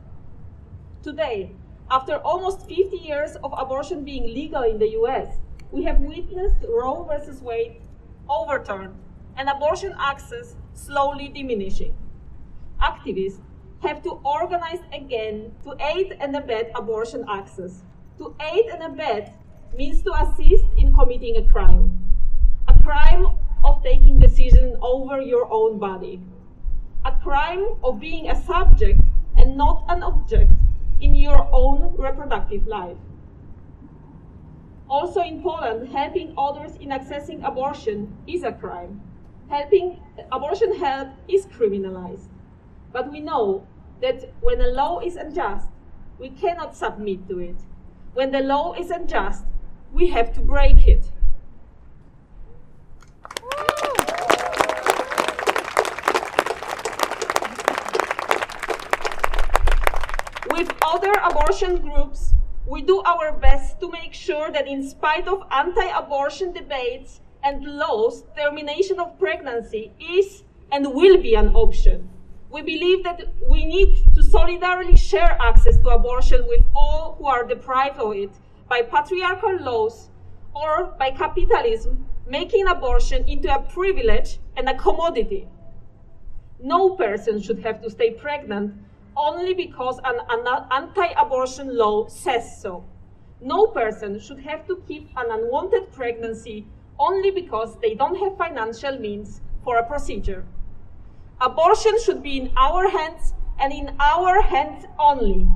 Today, 1.03 1.53
after 1.93 2.17
almost 2.25 2.67
50 2.67 2.97
years 2.97 3.37
of 3.45 3.53
abortion 3.57 4.03
being 4.03 4.25
legal 4.25 4.63
in 4.63 4.79
the 4.79 4.89
US, 5.01 5.37
we 5.71 5.85
have 5.85 6.01
witnessed 6.01 6.57
Roe 6.67 7.05
versus 7.05 7.43
Wade 7.43 7.83
overturned 8.31 8.95
and 9.37 9.51
abortion 9.51 9.95
access 9.99 10.57
slowly 10.73 11.29
diminishing. 11.29 11.95
Activists 12.81 13.41
have 13.81 14.03
to 14.05 14.21
organize 14.25 14.81
again 14.95 15.53
to 15.65 15.77
aid 15.81 16.17
and 16.19 16.35
abet 16.35 16.73
abortion 16.75 17.27
access. 17.29 17.83
To 18.17 18.35
aid 18.41 18.67
and 18.73 18.83
abet 18.83 19.37
means 19.77 20.03
to 20.05 20.15
assist 20.15 20.65
in 20.79 20.95
committing 20.95 21.37
a 21.37 21.45
crime. 21.45 22.01
A 22.69 22.79
crime 22.83 23.27
of 23.65 23.83
taking 23.83 24.19
decision 24.19 24.79
over 24.81 25.21
your 25.21 25.47
own 25.53 25.79
body. 25.79 26.23
A 27.05 27.13
crime 27.13 27.75
of 27.85 28.01
being 28.01 28.31
a 28.31 28.43
subject 28.47 29.01
and 29.37 29.57
not 29.59 29.85
an 29.89 30.03
object 30.03 30.53
own 31.63 31.95
reproductive 31.97 32.67
life. 32.67 32.97
Also 34.89 35.21
in 35.23 35.43
Poland, 35.43 35.89
helping 35.89 36.35
others 36.37 36.77
in 36.77 36.89
accessing 36.91 37.47
abortion 37.47 38.17
is 38.27 38.43
a 38.43 38.53
crime. 38.53 39.01
Helping 39.49 40.01
abortion 40.31 40.75
help 40.77 41.09
is 41.29 41.47
criminalized. 41.47 42.29
But 42.93 43.11
we 43.11 43.21
know 43.21 43.67
that 44.01 44.33
when 44.41 44.61
a 44.61 44.69
law 44.69 45.01
is 45.01 45.17
unjust, 45.17 45.69
we 46.19 46.31
cannot 46.31 46.77
submit 46.77 47.29
to 47.29 47.39
it. 47.39 47.57
When 48.15 48.33
the 48.33 48.41
law 48.41 48.75
is 48.75 48.91
unjust, 48.91 49.45
we 49.93 50.09
have 50.09 50.33
to 50.35 50.41
break 50.41 50.87
it. 50.87 51.11
With 60.51 60.71
other 60.83 61.13
abortion 61.53 61.83
groups, 61.83 62.33
we 62.67 62.81
do 62.81 63.03
our 63.03 63.31
best 63.31 63.79
to 63.79 63.91
make 63.91 64.15
sure 64.15 64.51
that 64.51 64.67
in 64.67 64.83
spite 64.89 65.29
of 65.29 65.43
anti-abortion 65.51 66.51
debates 66.51 67.21
and 67.45 67.63
laws, 67.63 68.25
termination 68.35 68.99
of 68.99 69.19
pregnancy 69.19 69.93
is 70.01 70.45
and 70.71 70.95
will 70.95 71.21
be 71.21 71.35
an 71.35 71.55
option. 71.55 72.09
We 72.51 72.63
believe 72.63 73.05
that 73.05 73.21
we 73.51 73.67
need 73.67 74.03
to 74.15 74.23
solidarily 74.23 74.97
share 74.97 75.37
access 75.43 75.77
to 75.81 75.89
abortion 75.91 76.47
with 76.49 76.63
all 76.75 77.17
who 77.19 77.27
are 77.27 77.45
deprived 77.45 77.99
of 77.99 78.15
it 78.15 78.31
by 78.67 78.81
patriarchal 78.81 79.61
laws 79.61 80.09
or 80.55 80.95
by 80.99 81.11
capitalism 81.11 82.07
making 82.27 82.67
abortion 82.67 83.29
into 83.29 83.55
a 83.55 83.61
privilege 83.61 84.39
and 84.57 84.71
a 84.71 84.75
commodity. 84.79 85.47
No 86.63 86.97
person 86.97 87.43
should 87.43 87.59
have 87.59 87.83
to 87.83 87.91
stay 87.91 88.13
pregnant 88.13 88.73
only 89.17 89.55
because 89.55 89.99
an, 90.05 90.19
an 90.29 90.67
anti-abortion 90.71 91.77
law 91.77 92.09
says 92.09 92.61
so. 92.61 92.85
No 93.41 93.67
person 93.67 94.21
should 94.21 94.41
have 94.41 94.67
to 94.69 94.83
keep 94.87 95.11
an 95.17 95.27
unwanted 95.31 95.93
pregnancy 95.93 96.67
only 96.99 97.31
because 97.31 97.77
they 97.81 97.95
don't 97.95 98.17
have 98.17 98.37
financial 98.37 98.99
means 98.99 99.41
for 99.65 99.79
a 99.79 99.87
procedure. 99.87 100.45
Abortion 101.41 101.99
should 102.05 102.23
be 102.23 102.39
in 102.39 102.53
our 102.57 102.89
hands 102.89 103.35
and 103.59 103.73
in 103.73 103.95
our 103.99 104.43
hands 104.43 104.85
only. 104.99 105.49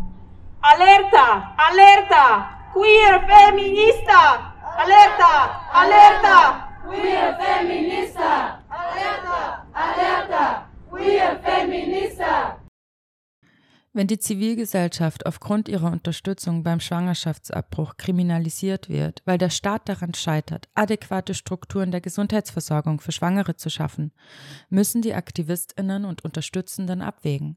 Alerta! 0.65 1.55
Alerta! 1.57 2.73
Queer 2.73 3.21
feminista! 3.21 4.53
Alerta! 4.83 5.35
Alerta! 5.71 6.67
Queer 6.85 7.37
feminista! 7.39 8.59
Alerta! 8.69 9.63
Alerta! 9.75 10.65
Queer 10.91 11.41
feminista! 11.45 12.56
Wenn 13.97 14.09
die 14.09 14.19
Zivilgesellschaft 14.19 15.25
aufgrund 15.25 15.71
ihrer 15.71 15.91
Unterstützung 15.91 16.63
beim 16.63 16.81
Schwangerschaftsabbruch 16.81 17.97
kriminalisiert 17.97 18.91
wird, 18.91 19.23
weil 19.25 19.39
der 19.39 19.49
Staat 19.49 19.89
daran 19.89 20.13
scheitert, 20.13 20.69
adäquate 20.75 21.33
Strukturen 21.33 21.93
der 21.93 22.03
Gesundheitsversorgung 22.03 23.01
für 23.01 23.13
Schwangere 23.13 23.57
zu 23.57 23.71
schaffen, 23.71 24.13
müssen 24.69 25.01
die 25.01 25.15
Aktivistinnen 25.15 26.05
und 26.05 26.27
Unterstützenden 26.27 27.01
abwägen. 27.01 27.57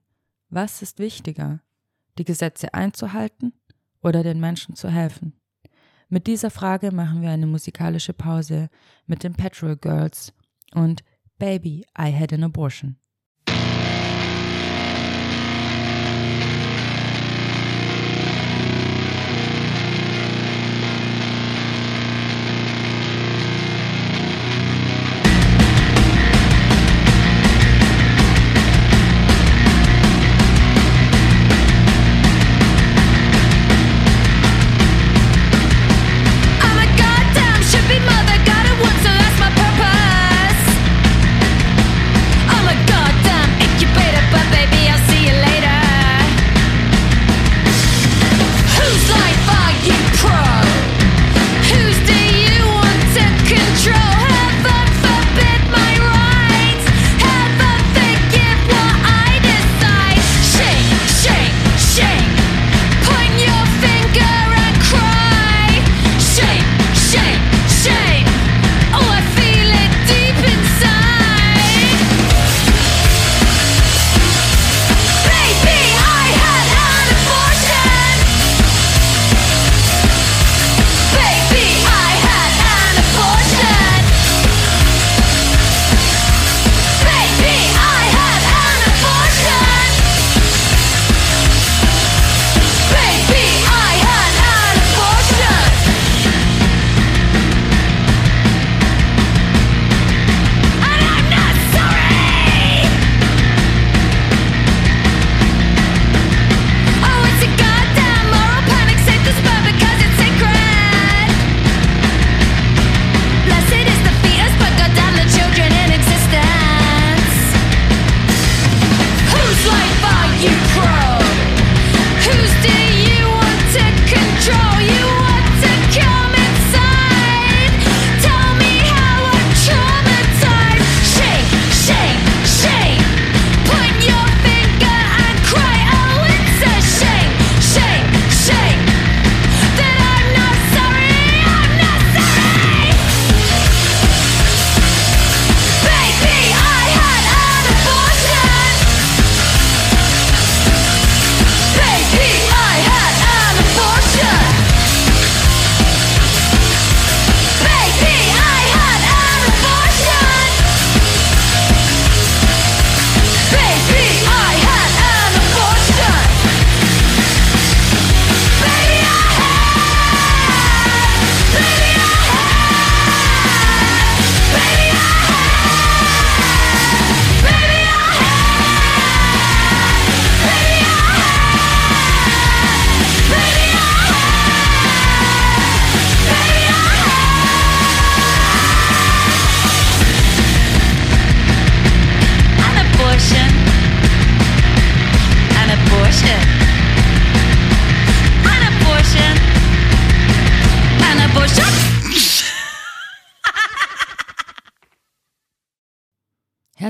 Was 0.50 0.82
ist 0.82 1.00
wichtiger? 1.00 1.60
Die 2.18 2.24
Gesetze 2.24 2.74
einzuhalten 2.74 3.52
oder 4.02 4.24
den 4.24 4.40
Menschen 4.40 4.76
zu 4.76 4.88
helfen? 4.88 5.34
Mit 6.08 6.26
dieser 6.26 6.52
Frage 6.52 6.94
machen 6.94 7.22
wir 7.22 7.32
eine 7.32 7.48
musikalische 7.48 8.14
Pause 8.14 8.70
mit 9.08 9.26
den 9.26 9.34
Petrol 9.34 9.76
Girls 9.76 10.32
und 10.74 11.04
Baby, 11.38 11.86
I 12.00 12.18
Had 12.18 12.32
an 12.32 12.46
Abortion. 12.46 12.96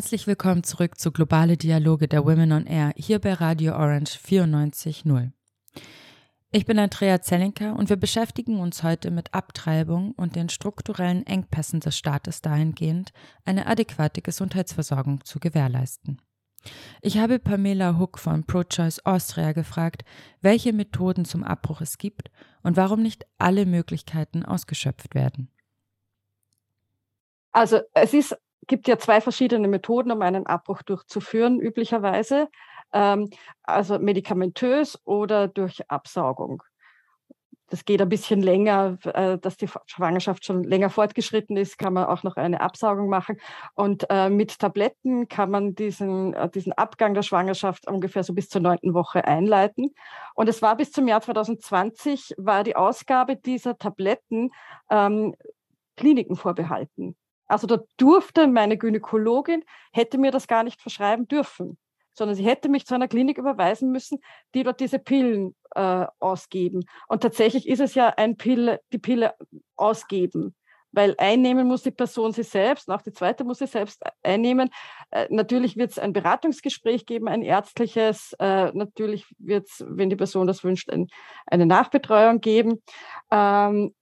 Herzlich 0.09 0.25
willkommen 0.25 0.63
zurück 0.63 0.97
zu 0.97 1.11
Globale 1.11 1.55
Dialoge 1.55 2.07
der 2.07 2.25
Women 2.25 2.51
on 2.51 2.65
Air 2.65 2.93
hier 2.95 3.19
bei 3.19 3.33
Radio 3.33 3.73
Orange 3.73 4.17
94.0. 4.17 5.29
Ich 6.49 6.65
bin 6.65 6.79
Andrea 6.79 7.21
Zellinker 7.21 7.75
und 7.75 7.89
wir 7.89 7.95
beschäftigen 7.95 8.59
uns 8.59 8.81
heute 8.81 9.11
mit 9.11 9.35
Abtreibung 9.35 10.13
und 10.13 10.35
den 10.35 10.49
strukturellen 10.49 11.27
Engpässen 11.27 11.79
des 11.79 11.95
Staates 11.95 12.41
dahingehend, 12.41 13.13
eine 13.45 13.67
adäquate 13.67 14.23
Gesundheitsversorgung 14.23 15.23
zu 15.25 15.39
gewährleisten. 15.39 16.19
Ich 17.03 17.19
habe 17.19 17.37
Pamela 17.37 17.99
Hook 17.99 18.17
von 18.17 18.45
ProChoice 18.45 19.05
Austria 19.05 19.51
gefragt, 19.51 20.03
welche 20.41 20.73
Methoden 20.73 21.23
zum 21.23 21.43
Abbruch 21.43 21.81
es 21.81 21.99
gibt 21.99 22.31
und 22.63 22.77
warum 22.77 23.03
nicht 23.03 23.27
alle 23.37 23.67
Möglichkeiten 23.67 24.43
ausgeschöpft 24.43 25.13
werden. 25.13 25.51
Also 27.51 27.81
es 27.93 28.15
ist 28.15 28.35
gibt 28.67 28.87
ja 28.87 28.97
zwei 28.97 29.21
verschiedene 29.21 29.67
Methoden, 29.67 30.11
um 30.11 30.21
einen 30.21 30.45
Abbruch 30.45 30.81
durchzuführen, 30.83 31.59
üblicherweise. 31.59 32.49
Ähm, 32.93 33.29
also 33.63 33.99
medikamentös 33.99 34.99
oder 35.05 35.47
durch 35.47 35.89
Absaugung. 35.89 36.63
Das 37.69 37.85
geht 37.85 38.01
ein 38.01 38.09
bisschen 38.09 38.41
länger, 38.41 38.97
äh, 39.03 39.37
dass 39.37 39.57
die 39.57 39.69
Schwangerschaft 39.85 40.43
schon 40.43 40.63
länger 40.63 40.89
fortgeschritten 40.89 41.55
ist, 41.55 41.77
kann 41.77 41.93
man 41.93 42.05
auch 42.05 42.23
noch 42.23 42.35
eine 42.35 42.61
Absaugung 42.61 43.09
machen. 43.09 43.37
Und 43.75 44.07
äh, 44.09 44.29
mit 44.29 44.57
Tabletten 44.59 45.27
kann 45.27 45.51
man 45.51 45.75
diesen, 45.75 46.33
äh, 46.33 46.49
diesen 46.49 46.73
Abgang 46.73 47.13
der 47.13 47.21
Schwangerschaft 47.21 47.87
ungefähr 47.87 48.23
so 48.23 48.33
bis 48.33 48.49
zur 48.49 48.61
neunten 48.61 48.93
Woche 48.93 49.25
einleiten. 49.25 49.93
Und 50.33 50.49
es 50.49 50.61
war 50.61 50.75
bis 50.77 50.91
zum 50.91 51.07
Jahr 51.07 51.21
2020, 51.21 52.33
war 52.37 52.63
die 52.63 52.75
Ausgabe 52.75 53.35
dieser 53.35 53.77
Tabletten 53.77 54.49
ähm, 54.89 55.35
Kliniken 55.95 56.35
vorbehalten. 56.35 57.15
Also 57.49 57.67
da 57.67 57.79
durfte 57.97 58.47
meine 58.47 58.77
Gynäkologin, 58.77 59.65
hätte 59.91 60.17
mir 60.17 60.31
das 60.31 60.47
gar 60.47 60.63
nicht 60.63 60.81
verschreiben 60.81 61.27
dürfen, 61.27 61.77
sondern 62.13 62.35
sie 62.35 62.45
hätte 62.45 62.69
mich 62.69 62.85
zu 62.85 62.95
einer 62.95 63.09
Klinik 63.09 63.37
überweisen 63.37 63.91
müssen, 63.91 64.19
die 64.55 64.63
dort 64.63 64.79
diese 64.79 64.99
Pillen 64.99 65.55
äh, 65.75 66.05
ausgeben. 66.19 66.85
Und 67.07 67.21
tatsächlich 67.21 67.67
ist 67.67 67.81
es 67.81 67.95
ja 67.95 68.09
ein 68.09 68.37
Pille, 68.37 68.79
die 68.93 68.99
Pille 68.99 69.33
ausgeben 69.75 70.55
weil 70.91 71.15
einnehmen 71.17 71.67
muss 71.67 71.83
die 71.83 71.91
Person 71.91 72.31
sie 72.31 72.43
selbst, 72.43 72.89
auch 72.89 73.01
die 73.01 73.11
zweite 73.11 73.43
muss 73.43 73.59
sie 73.59 73.67
selbst 73.67 74.03
einnehmen. 74.23 74.69
Äh, 75.11 75.27
natürlich 75.29 75.77
wird 75.77 75.91
es 75.91 75.99
ein 75.99 76.13
Beratungsgespräch 76.13 77.05
geben, 77.05 77.27
ein 77.27 77.41
ärztliches. 77.41 78.33
Äh, 78.39 78.71
natürlich 78.73 79.25
wird 79.37 79.67
es, 79.67 79.85
wenn 79.87 80.09
die 80.09 80.15
Person 80.15 80.47
das 80.47 80.63
wünscht, 80.63 80.89
ein, 80.89 81.07
eine 81.45 81.65
Nachbetreuung 81.65 82.41
geben. 82.41 82.81
Ähm, 83.31 83.93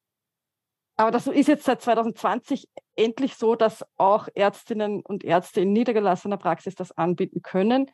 aber 0.97 1.11
das 1.11 1.27
ist 1.27 1.47
jetzt 1.47 1.63
seit 1.63 1.81
2020 1.81 2.67
endlich 2.95 3.35
so, 3.35 3.55
dass 3.55 3.85
auch 3.97 4.27
Ärztinnen 4.33 5.01
und 5.01 5.23
Ärzte 5.23 5.61
in 5.61 5.71
niedergelassener 5.71 6.37
Praxis 6.37 6.73
das 6.73 6.91
anbieten 6.91 7.43
können. 7.43 7.91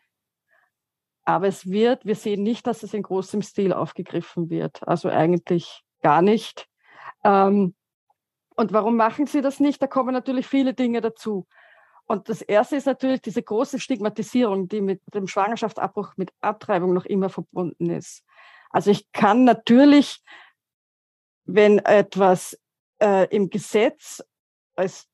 Aber 1.25 1.47
es 1.47 1.69
wird, 1.69 2.05
wir 2.05 2.15
sehen 2.15 2.43
nicht, 2.43 2.65
dass 2.65 2.81
es 2.81 2.93
in 2.93 3.03
großem 3.03 3.41
Stil 3.41 3.73
aufgegriffen 3.73 4.49
wird. 4.49 4.87
Also 4.87 5.09
eigentlich 5.09 5.83
gar 6.01 6.21
nicht. 6.21 6.67
Ähm, 7.25 7.75
und 8.55 8.71
warum 8.71 8.95
machen 8.95 9.25
sie 9.25 9.41
das 9.41 9.59
nicht? 9.59 9.81
Da 9.81 9.87
kommen 9.87 10.13
natürlich 10.13 10.47
viele 10.47 10.73
Dinge 10.73 11.01
dazu. 11.01 11.45
Und 12.05 12.29
das 12.29 12.41
erste 12.41 12.77
ist 12.77 12.85
natürlich 12.85 13.21
diese 13.21 13.43
große 13.43 13.79
Stigmatisierung, 13.79 14.69
die 14.69 14.81
mit 14.81 15.01
dem 15.13 15.27
Schwangerschaftsabbruch, 15.27 16.13
mit 16.15 16.31
Abtreibung 16.39 16.93
noch 16.93 17.05
immer 17.05 17.29
verbunden 17.29 17.89
ist. 17.89 18.23
Also 18.69 18.91
ich 18.91 19.11
kann 19.11 19.43
natürlich, 19.43 20.21
wenn 21.45 21.79
etwas 21.79 22.57
äh, 23.01 23.27
im 23.36 23.49
Gesetz 23.49 24.23
als 24.75 25.08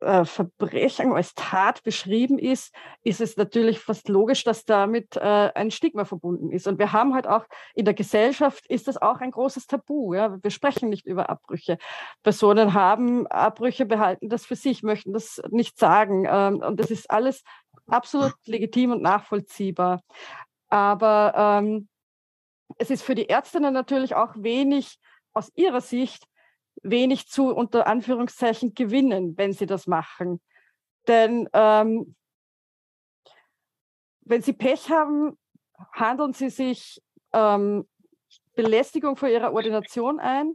äh, 0.00 0.24
Verbrechen, 0.24 1.12
als 1.12 1.34
Tat 1.34 1.82
beschrieben 1.82 2.38
ist, 2.38 2.72
ist 3.02 3.20
es 3.20 3.36
natürlich 3.36 3.80
fast 3.80 4.08
logisch, 4.08 4.44
dass 4.44 4.64
damit 4.64 5.16
äh, 5.16 5.50
ein 5.54 5.72
Stigma 5.72 6.04
verbunden 6.04 6.52
ist. 6.52 6.68
Und 6.68 6.78
wir 6.78 6.92
haben 6.92 7.14
halt 7.14 7.26
auch 7.26 7.46
in 7.74 7.84
der 7.84 7.94
Gesellschaft 7.94 8.64
ist 8.68 8.86
das 8.86 8.96
auch 8.96 9.20
ein 9.20 9.32
großes 9.32 9.66
Tabu. 9.66 10.14
Ja? 10.14 10.40
Wir 10.40 10.50
sprechen 10.52 10.88
nicht 10.88 11.04
über 11.04 11.28
Abbrüche. 11.28 11.78
Personen 12.22 12.74
haben 12.74 13.26
Abbrüche, 13.26 13.86
behalten 13.86 14.28
das 14.28 14.46
für 14.46 14.54
sich, 14.54 14.84
möchten 14.84 15.12
das 15.12 15.42
nicht 15.50 15.78
sagen. 15.78 16.26
Ähm, 16.30 16.60
und 16.60 16.78
das 16.78 16.92
ist 16.92 17.10
alles 17.10 17.42
absolut 17.88 18.34
legitim 18.46 18.92
und 18.92 19.02
nachvollziehbar. 19.02 20.02
Aber 20.68 21.32
ähm, 21.36 21.88
es 22.76 22.90
ist 22.90 23.02
für 23.02 23.16
die 23.16 23.28
Ärztinnen 23.28 23.74
natürlich 23.74 24.14
auch 24.14 24.34
wenig 24.36 25.00
aus 25.32 25.50
ihrer 25.56 25.80
Sicht 25.80 26.24
wenig 26.82 27.28
zu 27.28 27.54
unter 27.54 27.86
Anführungszeichen 27.86 28.74
gewinnen, 28.74 29.36
wenn 29.36 29.52
sie 29.52 29.66
das 29.66 29.86
machen. 29.86 30.40
Denn 31.06 31.48
ähm, 31.52 32.14
wenn 34.20 34.42
sie 34.42 34.52
Pech 34.52 34.90
haben, 34.90 35.38
handeln 35.92 36.32
sie 36.32 36.50
sich 36.50 37.00
ähm, 37.32 37.88
Belästigung 38.54 39.16
vor 39.16 39.28
ihrer 39.28 39.52
Ordination 39.52 40.20
ein. 40.20 40.54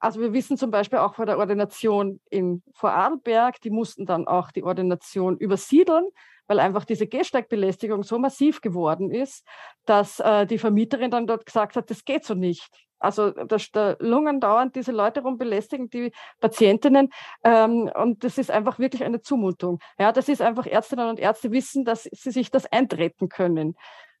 Also 0.00 0.20
wir 0.20 0.32
wissen 0.32 0.56
zum 0.56 0.70
Beispiel 0.70 0.98
auch 0.98 1.14
vor 1.14 1.26
der 1.26 1.38
Ordination 1.38 2.20
in 2.30 2.62
Vorarlberg, 2.72 3.60
die 3.60 3.70
mussten 3.70 4.06
dann 4.06 4.26
auch 4.26 4.50
die 4.50 4.64
Ordination 4.64 5.36
übersiedeln, 5.36 6.08
weil 6.46 6.58
einfach 6.58 6.86
diese 6.86 7.06
Gehsteigbelästigung 7.06 8.02
so 8.02 8.18
massiv 8.18 8.62
geworden 8.62 9.10
ist, 9.10 9.46
dass 9.84 10.18
äh, 10.20 10.46
die 10.46 10.58
Vermieterin 10.58 11.10
dann 11.10 11.26
dort 11.26 11.44
gesagt 11.44 11.76
hat, 11.76 11.90
das 11.90 12.04
geht 12.04 12.24
so 12.24 12.34
nicht. 12.34 12.70
Also 13.00 13.30
dass 13.30 13.70
da 13.72 13.96
Lungen 13.98 14.40
dauernd 14.40 14.76
diese 14.76 14.92
Leute 14.92 15.22
rumbelästigen, 15.22 15.88
die 15.90 16.12
Patientinnen. 16.40 17.10
Ähm, 17.42 17.90
und 17.94 18.22
das 18.22 18.38
ist 18.38 18.50
einfach 18.50 18.78
wirklich 18.78 19.02
eine 19.02 19.22
Zumutung. 19.22 19.80
Ja, 19.98 20.12
das 20.12 20.28
ist 20.28 20.42
einfach 20.42 20.66
Ärztinnen 20.66 21.08
und 21.08 21.18
Ärzte 21.18 21.50
wissen, 21.50 21.84
dass 21.84 22.04
sie 22.04 22.30
sich 22.30 22.50
das 22.50 22.66
eintreten 22.66 23.28
können, 23.28 23.74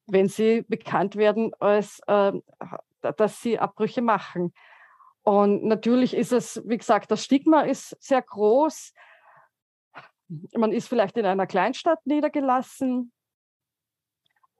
wenn 0.06 0.28
sie 0.28 0.64
bekannt 0.66 1.16
werden, 1.16 1.52
als 1.60 2.00
äh, 2.06 2.32
dass 3.00 3.40
sie 3.40 3.58
Abbrüche 3.58 4.02
machen. 4.02 4.52
Und 5.22 5.64
natürlich 5.64 6.14
ist 6.16 6.32
es, 6.32 6.62
wie 6.66 6.78
gesagt, 6.78 7.10
das 7.10 7.24
Stigma 7.24 7.62
ist 7.62 7.96
sehr 8.00 8.22
groß. 8.22 8.94
Man 10.56 10.72
ist 10.72 10.88
vielleicht 10.88 11.16
in 11.16 11.26
einer 11.26 11.46
Kleinstadt 11.46 11.98
niedergelassen 12.06 13.12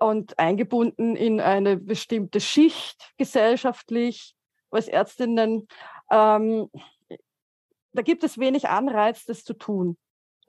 und 0.01 0.39
eingebunden 0.39 1.15
in 1.15 1.41
eine 1.41 1.77
bestimmte 1.77 2.41
Schicht 2.41 3.13
gesellschaftlich 3.19 4.35
als 4.71 4.89
Ärztinnen. 4.89 5.69
Ähm, 6.11 6.71
da 7.93 8.03
gibt 8.03 8.25
es 8.25 8.39
wenig 8.39 8.69
Anreiz, 8.69 9.25
das 9.27 9.45
zu 9.45 9.55
tun. 9.55 9.97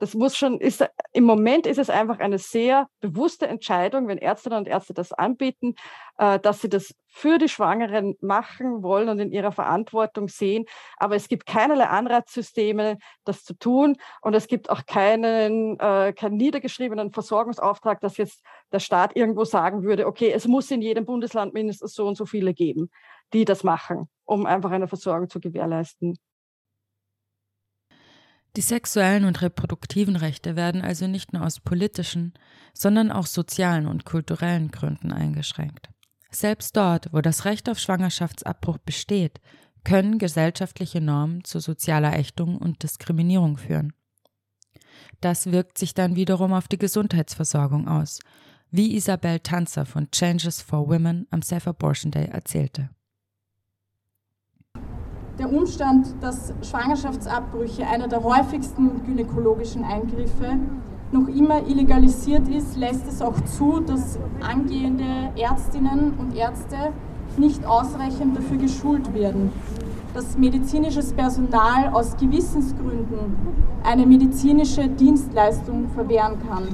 Das 0.02 0.14
muss 0.14 0.36
schon, 0.36 0.58
ist, 0.58 0.84
im 1.12 1.22
Moment 1.22 1.64
ist 1.64 1.78
es 1.78 1.88
einfach 1.88 2.18
eine 2.18 2.38
sehr 2.38 2.88
bewusste 2.98 3.46
Entscheidung, 3.46 4.08
wenn 4.08 4.18
Ärztinnen 4.18 4.58
und 4.58 4.66
Ärzte 4.66 4.94
das 4.94 5.12
anbieten, 5.12 5.76
äh, 6.18 6.40
dass 6.40 6.60
sie 6.60 6.68
das 6.68 6.92
für 7.06 7.38
die 7.38 7.48
Schwangeren 7.48 8.16
machen 8.20 8.82
wollen 8.82 9.08
und 9.08 9.20
in 9.20 9.30
ihrer 9.30 9.52
Verantwortung 9.52 10.26
sehen. 10.26 10.64
Aber 10.96 11.14
es 11.14 11.28
gibt 11.28 11.46
keinerlei 11.46 11.86
Anreizsysteme, 11.86 12.98
das 13.22 13.44
zu 13.44 13.54
tun. 13.56 13.96
Und 14.22 14.34
es 14.34 14.48
gibt 14.48 14.70
auch 14.70 14.86
keinen, 14.86 15.78
äh, 15.78 16.12
keinen 16.12 16.36
niedergeschriebenen 16.36 17.12
Versorgungsauftrag, 17.12 18.00
dass 18.00 18.16
jetzt 18.16 18.42
der 18.72 18.80
Staat 18.80 19.14
irgendwo 19.14 19.44
sagen 19.44 19.84
würde, 19.84 20.08
okay, 20.08 20.32
es 20.32 20.48
muss 20.48 20.68
in 20.72 20.82
jedem 20.82 21.04
Bundesland 21.04 21.54
mindestens 21.54 21.94
so 21.94 22.08
und 22.08 22.16
so 22.16 22.26
viele 22.26 22.54
geben, 22.54 22.90
die 23.32 23.44
das 23.44 23.62
machen, 23.62 24.08
um 24.24 24.46
einfach 24.46 24.72
eine 24.72 24.88
Versorgung 24.88 25.28
zu 25.28 25.38
gewährleisten. 25.38 26.18
Die 28.56 28.60
sexuellen 28.60 29.24
und 29.24 29.40
reproduktiven 29.40 30.16
Rechte 30.16 30.56
werden 30.56 30.82
also 30.82 31.06
nicht 31.06 31.32
nur 31.32 31.44
aus 31.44 31.60
politischen, 31.60 32.34
sondern 32.74 33.10
auch 33.10 33.26
sozialen 33.26 33.86
und 33.86 34.04
kulturellen 34.04 34.70
Gründen 34.70 35.10
eingeschränkt. 35.10 35.88
Selbst 36.30 36.76
dort, 36.76 37.12
wo 37.12 37.20
das 37.22 37.46
Recht 37.46 37.70
auf 37.70 37.78
Schwangerschaftsabbruch 37.78 38.78
besteht, 38.78 39.40
können 39.84 40.18
gesellschaftliche 40.18 41.00
Normen 41.00 41.44
zu 41.44 41.60
sozialer 41.60 42.14
Ächtung 42.14 42.58
und 42.58 42.82
Diskriminierung 42.82 43.56
führen. 43.56 43.94
Das 45.20 45.50
wirkt 45.50 45.78
sich 45.78 45.94
dann 45.94 46.14
wiederum 46.14 46.52
auf 46.52 46.68
die 46.68 46.78
Gesundheitsversorgung 46.78 47.88
aus, 47.88 48.20
wie 48.70 48.94
Isabel 48.94 49.40
Tanzer 49.40 49.86
von 49.86 50.10
Changes 50.10 50.60
for 50.60 50.88
Women 50.88 51.26
am 51.30 51.42
Safe 51.42 51.70
Abortion 51.70 52.10
Day 52.10 52.26
erzählte 52.26 52.90
der 55.38 55.52
Umstand, 55.52 56.14
dass 56.20 56.52
Schwangerschaftsabbrüche 56.62 57.86
einer 57.86 58.08
der 58.08 58.22
häufigsten 58.22 59.04
gynäkologischen 59.04 59.84
Eingriffe 59.84 60.58
noch 61.12 61.28
immer 61.28 61.66
illegalisiert 61.66 62.48
ist, 62.48 62.76
lässt 62.76 63.06
es 63.06 63.20
auch 63.22 63.38
zu, 63.42 63.80
dass 63.80 64.18
angehende 64.40 65.04
Ärztinnen 65.36 66.14
und 66.18 66.34
Ärzte 66.34 66.76
nicht 67.36 67.64
ausreichend 67.64 68.36
dafür 68.36 68.58
geschult 68.58 69.12
werden, 69.14 69.52
dass 70.14 70.36
medizinisches 70.36 71.12
Personal 71.12 71.88
aus 71.92 72.16
Gewissensgründen 72.16 73.36
eine 73.84 74.06
medizinische 74.06 74.88
Dienstleistung 74.88 75.88
verwehren 75.94 76.36
kann. 76.48 76.68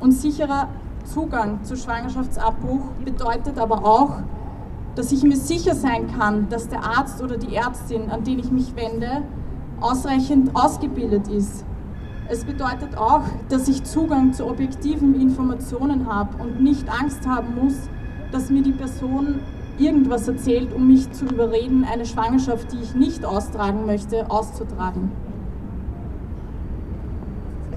Und 0.00 0.12
sicherer 0.12 0.68
Zugang 1.04 1.64
zu 1.64 1.76
Schwangerschaftsabbruch 1.76 2.90
bedeutet 3.04 3.58
aber 3.58 3.84
auch, 3.84 4.22
dass 4.96 5.12
ich 5.12 5.22
mir 5.22 5.36
sicher 5.36 5.74
sein 5.74 6.08
kann, 6.18 6.48
dass 6.48 6.68
der 6.68 6.82
Arzt 6.82 7.22
oder 7.22 7.36
die 7.36 7.54
Ärztin, 7.54 8.10
an 8.10 8.24
den 8.24 8.40
ich 8.40 8.50
mich 8.50 8.74
wende, 8.74 9.22
ausreichend 9.80 10.56
ausgebildet 10.56 11.28
ist, 11.28 11.64
Es 12.28 12.44
bedeutet 12.44 12.96
auch, 12.98 13.22
dass 13.48 13.68
ich 13.68 13.84
Zugang 13.84 14.32
zu 14.32 14.46
objektiven 14.46 15.14
Informationen 15.20 16.12
habe 16.12 16.42
und 16.42 16.60
nicht 16.60 16.88
Angst 16.88 17.26
haben 17.26 17.54
muss, 17.54 17.88
dass 18.32 18.50
mir 18.50 18.62
die 18.62 18.72
Person 18.72 19.40
irgendwas 19.78 20.26
erzählt, 20.26 20.74
um 20.74 20.88
mich 20.88 21.12
zu 21.12 21.26
überreden, 21.26 21.84
eine 21.84 22.04
Schwangerschaft, 22.04 22.72
die 22.72 22.78
ich 22.78 22.94
nicht 22.94 23.24
austragen 23.24 23.86
möchte, 23.86 24.28
auszutragen. 24.28 25.12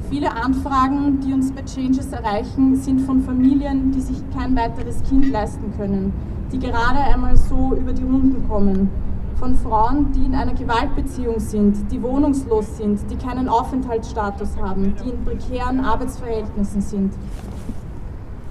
Viele 0.10 0.32
Anfragen, 0.32 1.19
die 1.19 1.34
uns 1.34 1.51
bei 1.51 1.62
Changes 1.62 2.12
erreichen, 2.12 2.75
sind 2.75 3.01
von 3.01 3.21
Familien, 3.21 3.91
die 3.91 4.01
sich 4.01 4.17
kein 4.36 4.55
weiteres 4.55 5.03
Kind 5.03 5.29
leisten 5.29 5.71
können, 5.77 6.12
die 6.51 6.59
gerade 6.59 6.99
einmal 6.99 7.38
so 7.38 7.75
über 7.75 7.93
die 7.93 8.03
Runden 8.03 8.47
kommen. 8.47 8.89
Von 9.35 9.55
Frauen, 9.55 10.12
die 10.12 10.25
in 10.25 10.35
einer 10.35 10.53
Gewaltbeziehung 10.53 11.39
sind, 11.39 11.89
die 11.91 12.01
wohnungslos 12.01 12.77
sind, 12.77 12.99
die 13.09 13.15
keinen 13.15 13.47
Aufenthaltsstatus 13.47 14.57
haben, 14.57 14.95
die 15.01 15.09
in 15.12 15.23
prekären 15.23 15.79
Arbeitsverhältnissen 15.79 16.81
sind 16.81 17.13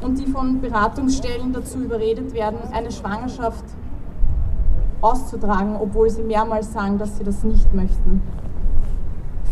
und 0.00 0.18
die 0.18 0.26
von 0.26 0.61
Beratungsstellen 0.61 1.52
dazu 1.52 1.78
überredet 1.78 2.32
werden, 2.32 2.58
eine 2.72 2.90
Schwangerschaft 2.90 3.64
auszutragen, 5.00 5.76
obwohl 5.76 6.08
sie 6.08 6.22
mehrmals 6.22 6.72
sagen, 6.72 6.98
dass 6.98 7.18
sie 7.18 7.24
das 7.24 7.44
nicht 7.44 7.72
möchten. 7.74 8.22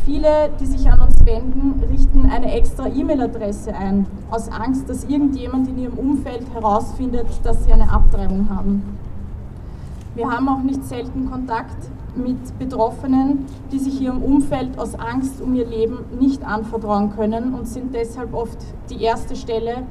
Viele, 0.07 0.51
die 0.61 0.67
sich 0.67 0.89
an 0.89 1.01
uns 1.01 1.17
wenden, 1.27 1.83
richten 1.91 2.27
eine 2.27 2.53
extra 2.53 2.87
E-Mail-Adresse 2.87 3.75
ein, 3.75 4.07
aus 4.31 4.49
Angst, 4.49 4.89
dass 4.89 5.03
irgendjemand 5.03 5.67
in 5.67 5.79
ihrem 5.79 5.99
Umfeld 5.99 6.45
herausfindet, 6.55 7.27
dass 7.43 7.65
sie 7.65 7.73
eine 7.73 7.91
Abtreibung 7.91 8.49
haben. 8.49 8.85
Wir 10.15 10.31
haben 10.31 10.49
auch 10.49 10.63
nicht 10.63 10.85
selten 10.85 11.29
Kontakt 11.29 11.91
mit 12.15 12.57
Betroffenen, 12.57 13.47
die 13.73 13.81
sich 13.81 14.01
ihrem 14.01 14.23
Umfeld 14.23 14.79
aus 14.79 14.95
Angst 14.95 15.43
um 15.43 15.57
ihr 15.57 15.67
Leben 15.67 16.05
nicht 16.21 16.47
anvertrauen 16.47 17.11
können 17.17 17.53
und 17.55 17.67
sind 17.67 17.93
deshalb 17.93 18.33
oft 18.33 18.59
die 18.89 19.03
erste 19.03 19.35
Stelle 19.35 19.83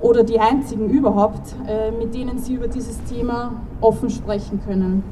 oder 0.00 0.22
die 0.22 0.38
einzigen 0.38 0.88
überhaupt, 0.88 1.52
äh, 1.66 1.90
mit 1.90 2.14
denen 2.14 2.38
sie 2.38 2.54
über 2.54 2.68
dieses 2.68 3.02
Thema 3.02 3.54
offen 3.80 4.08
sprechen 4.08 4.60
können. 4.64 5.02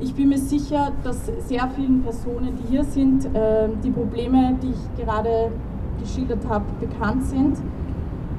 Ich 0.00 0.14
bin 0.14 0.28
mir 0.28 0.38
sicher, 0.38 0.92
dass 1.02 1.26
sehr 1.48 1.68
vielen 1.74 2.02
Personen, 2.02 2.56
die 2.56 2.68
hier 2.68 2.84
sind, 2.84 3.24
äh, 3.34 3.68
die 3.82 3.90
Probleme, 3.90 4.56
die 4.62 4.70
ich 4.70 5.04
gerade 5.04 5.50
geschildert 5.98 6.48
habe, 6.48 6.66
bekannt 6.78 7.24
sind. 7.24 7.56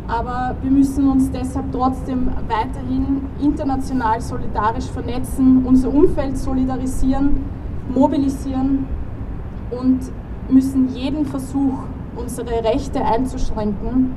Aber 0.08 0.56
wir 0.62 0.72
müssen 0.72 1.10
uns 1.10 1.30
deshalb 1.32 1.69
trotzdem 1.74 2.30
weiterhin 2.48 3.24
international 3.41 4.22
solidarisch 4.22 4.86
vernetzen, 4.86 5.65
unser 5.65 5.93
Umfeld 5.93 6.38
solidarisieren, 6.38 7.43
mobilisieren 7.93 8.88
und 9.69 10.00
müssen 10.50 10.88
jeden 10.95 11.26
Versuch, 11.26 11.74
unsere 12.15 12.63
Rechte 12.63 13.04
einzuschränken, 13.04 14.13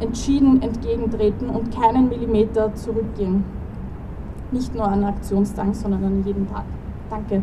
entschieden 0.00 0.60
entgegentreten 0.62 1.48
und 1.48 1.72
keinen 1.72 2.08
Millimeter 2.08 2.74
zurückgehen. 2.74 3.44
Nicht 4.52 4.74
nur 4.74 4.84
an 4.84 5.02
Aktionstag, 5.02 5.74
sondern 5.74 6.04
an 6.04 6.24
jeden 6.26 6.46
Tag. 6.46 6.64
Danke. 7.08 7.42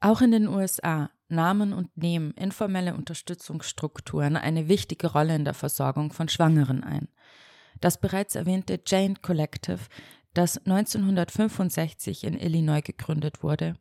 Auch 0.00 0.20
in 0.20 0.30
den 0.30 0.48
USA 0.48 1.10
nahmen 1.28 1.72
und 1.72 1.96
nehmen 1.96 2.30
informelle 2.32 2.94
Unterstützungsstrukturen 2.94 4.36
eine 4.36 4.68
wichtige 4.68 5.10
Rolle 5.10 5.34
in 5.34 5.44
der 5.44 5.54
Versorgung 5.54 6.12
von 6.12 6.28
Schwangeren 6.28 6.84
ein. 6.84 7.08
Das 7.80 8.00
bereits 8.00 8.34
erwähnte 8.36 8.80
Jane 8.86 9.14
Collective 9.20 9.80
das 10.36 10.58
1965 10.58 12.24
in 12.24 12.38
Illinois 12.38 12.82
gegründet 12.82 13.42
wurde, 13.42 13.74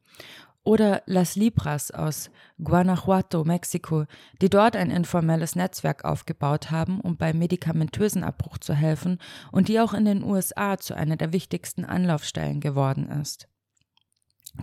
oder 0.66 1.04
Las 1.06 1.36
Libras 1.36 1.92
aus 1.92 2.32
Guanajuato, 2.58 3.44
Mexiko, 3.44 4.06
die 4.42 4.50
dort 4.50 4.76
ein 4.76 4.90
informelles 4.90 5.56
Netzwerk 5.56 6.04
aufgebaut 6.04 6.72
haben, 6.72 7.00
um 7.00 7.18
beim 7.18 7.38
medikamentösen 7.38 8.24
Abbruch 8.24 8.58
zu 8.58 8.74
helfen 8.74 9.20
und 9.52 9.68
die 9.68 9.80
auch 9.80 9.94
in 9.94 10.06
den 10.06 10.24
USA 10.24 10.78
zu 10.78 10.96
einer 10.96 11.18
der 11.18 11.32
wichtigsten 11.32 11.86
Anlaufstellen 11.86 12.62
geworden 12.62 13.10
ist. 13.10 13.48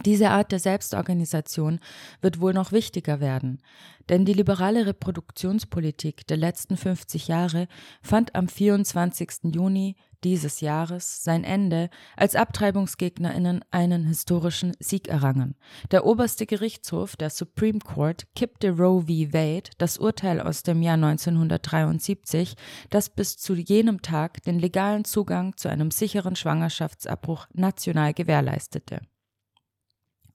Diese 0.05 0.31
Art 0.31 0.51
der 0.51 0.59
Selbstorganisation 0.59 1.79
wird 2.21 2.41
wohl 2.41 2.55
noch 2.55 2.73
wichtiger 2.73 3.21
werden, 3.21 3.63
denn 4.09 4.25
die 4.25 4.33
liberale 4.33 4.87
Reproduktionspolitik 4.87 6.27
der 6.27 6.39
letzten 6.39 6.77
50 6.77 7.29
Jahre 7.29 7.69
fand 8.03 8.35
am 8.35 8.49
24. 8.49 9.55
Juni 9.55 9.97
dieses 10.25 10.61
Jahres 10.61 11.25
sein 11.25 11.45
Ende, 11.45 11.91
als 12.17 12.37
Abtreibungsgegnerinnen 12.37 13.65
einen 13.71 14.05
historischen 14.07 14.73
Sieg 14.79 15.09
errangen. 15.09 15.57
Der 15.91 16.07
oberste 16.07 16.47
Gerichtshof, 16.47 17.17
der 17.17 17.31
Supreme 17.31 17.81
Court, 17.81 18.27
kippte 18.35 18.71
Roe 18.71 19.03
v. 19.03 19.33
Wade, 19.33 19.71
das 19.79 19.99
Urteil 19.99 20.41
aus 20.41 20.63
dem 20.63 20.83
Jahr 20.83 20.95
1973, 20.95 22.55
das 22.91 23.11
bis 23.11 23.37
zu 23.37 23.55
jenem 23.55 24.03
Tag 24.03 24.43
den 24.45 24.59
legalen 24.59 25.05
Zugang 25.05 25.57
zu 25.57 25.69
einem 25.69 25.91
sicheren 25.91 26.37
Schwangerschaftsabbruch 26.37 27.47
national 27.53 28.15
gewährleistete. 28.15 29.01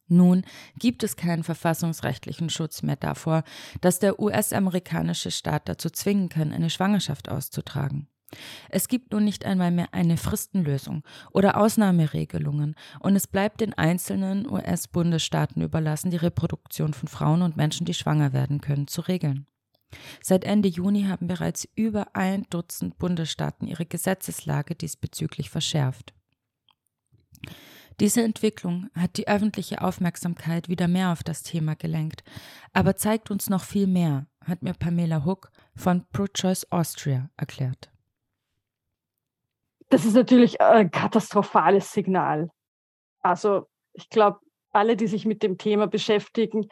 Nun 0.07 0.43
gibt 0.77 1.03
es 1.03 1.15
keinen 1.15 1.43
verfassungsrechtlichen 1.43 2.49
Schutz 2.49 2.81
mehr 2.81 2.95
davor, 2.95 3.43
dass 3.81 3.99
der 3.99 4.19
US-amerikanische 4.19 5.31
Staat 5.31 5.67
dazu 5.67 5.89
zwingen 5.89 6.29
kann, 6.29 6.53
eine 6.53 6.69
Schwangerschaft 6.69 7.29
auszutragen. 7.29 8.07
Es 8.69 8.87
gibt 8.89 9.13
nun 9.13 9.23
nicht 9.23 9.45
einmal 9.45 9.71
mehr 9.71 9.93
eine 9.93 10.17
Fristenlösung 10.17 11.03
oder 11.31 11.57
Ausnahmeregelungen 11.57 12.75
und 12.99 13.15
es 13.15 13.25
bleibt 13.25 13.61
den 13.61 13.73
einzelnen 13.73 14.49
US-Bundesstaaten 14.49 15.61
überlassen, 15.61 16.11
die 16.11 16.17
Reproduktion 16.17 16.93
von 16.93 17.07
Frauen 17.07 17.41
und 17.41 17.55
Menschen, 17.55 17.85
die 17.85 17.93
schwanger 17.93 18.33
werden 18.33 18.59
können, 18.59 18.87
zu 18.87 19.01
regeln. 19.01 19.47
Seit 20.21 20.43
Ende 20.43 20.67
Juni 20.67 21.03
haben 21.03 21.27
bereits 21.27 21.67
über 21.75 22.15
ein 22.15 22.45
Dutzend 22.49 22.97
Bundesstaaten 22.97 23.67
ihre 23.67 23.85
Gesetzeslage 23.85 24.75
diesbezüglich 24.75 25.49
verschärft. 25.49 26.13
Diese 27.99 28.21
Entwicklung 28.21 28.89
hat 28.93 29.17
die 29.17 29.27
öffentliche 29.27 29.81
Aufmerksamkeit 29.81 30.69
wieder 30.69 30.87
mehr 30.87 31.11
auf 31.11 31.23
das 31.23 31.41
Thema 31.41 31.75
gelenkt, 31.75 32.23
aber 32.71 32.95
zeigt 32.95 33.31
uns 33.31 33.49
noch 33.49 33.63
viel 33.63 33.87
mehr, 33.87 34.27
hat 34.45 34.61
mir 34.61 34.73
Pamela 34.73 35.25
Hook 35.25 35.49
von 35.75 36.05
ProChoice 36.11 36.71
Austria 36.71 37.31
erklärt. 37.37 37.89
Das 39.89 40.05
ist 40.05 40.13
natürlich 40.13 40.61
ein 40.61 40.91
katastrophales 40.91 41.91
Signal. 41.91 42.51
Also 43.21 43.67
ich 43.93 44.09
glaube, 44.09 44.39
alle, 44.71 44.95
die 44.95 45.07
sich 45.07 45.25
mit 45.25 45.41
dem 45.41 45.57
Thema 45.57 45.87
beschäftigen, 45.87 46.67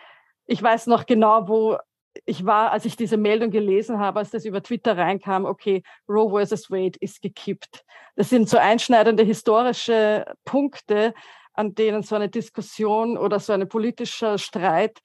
ich 0.46 0.62
weiß 0.62 0.86
noch 0.86 1.08
genau, 1.08 1.48
wo 1.48 1.78
ich 2.26 2.46
war, 2.46 2.72
als 2.72 2.86
ich 2.86 2.96
diese 2.96 3.18
Meldung 3.18 3.52
gelesen 3.52 4.00
habe, 4.00 4.20
als 4.20 4.32
das 4.32 4.46
über 4.46 4.64
Twitter 4.64 4.98
reinkam, 4.98 5.46
okay, 5.46 5.84
Roe 6.08 6.30
versus 6.30 6.72
Wade 6.72 6.98
ist 7.00 7.22
gekippt. 7.22 7.84
Das 8.16 8.30
sind 8.30 8.48
so 8.50 8.58
einschneidende 8.58 9.24
historische 9.24 10.26
Punkte, 10.46 11.14
an 11.54 11.76
denen 11.76 12.04
so 12.04 12.16
eine 12.16 12.30
Diskussion 12.30 13.18
oder 13.18 13.40
so 13.40 13.54
ein 13.54 13.68
politischer 13.68 14.38
Streit 14.38 15.00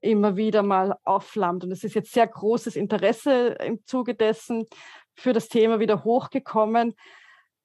immer 0.00 0.36
wieder 0.36 0.62
mal 0.62 0.96
aufflammt. 1.04 1.64
Und 1.64 1.72
es 1.72 1.82
ist 1.82 1.94
jetzt 1.94 2.12
sehr 2.12 2.26
großes 2.26 2.76
Interesse 2.76 3.56
im 3.60 3.84
Zuge 3.86 4.14
dessen 4.14 4.66
für 5.14 5.32
das 5.32 5.48
Thema 5.48 5.80
wieder 5.80 6.04
hochgekommen. 6.04 6.94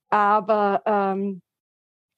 Aber 0.09 0.81
ähm, 0.85 1.41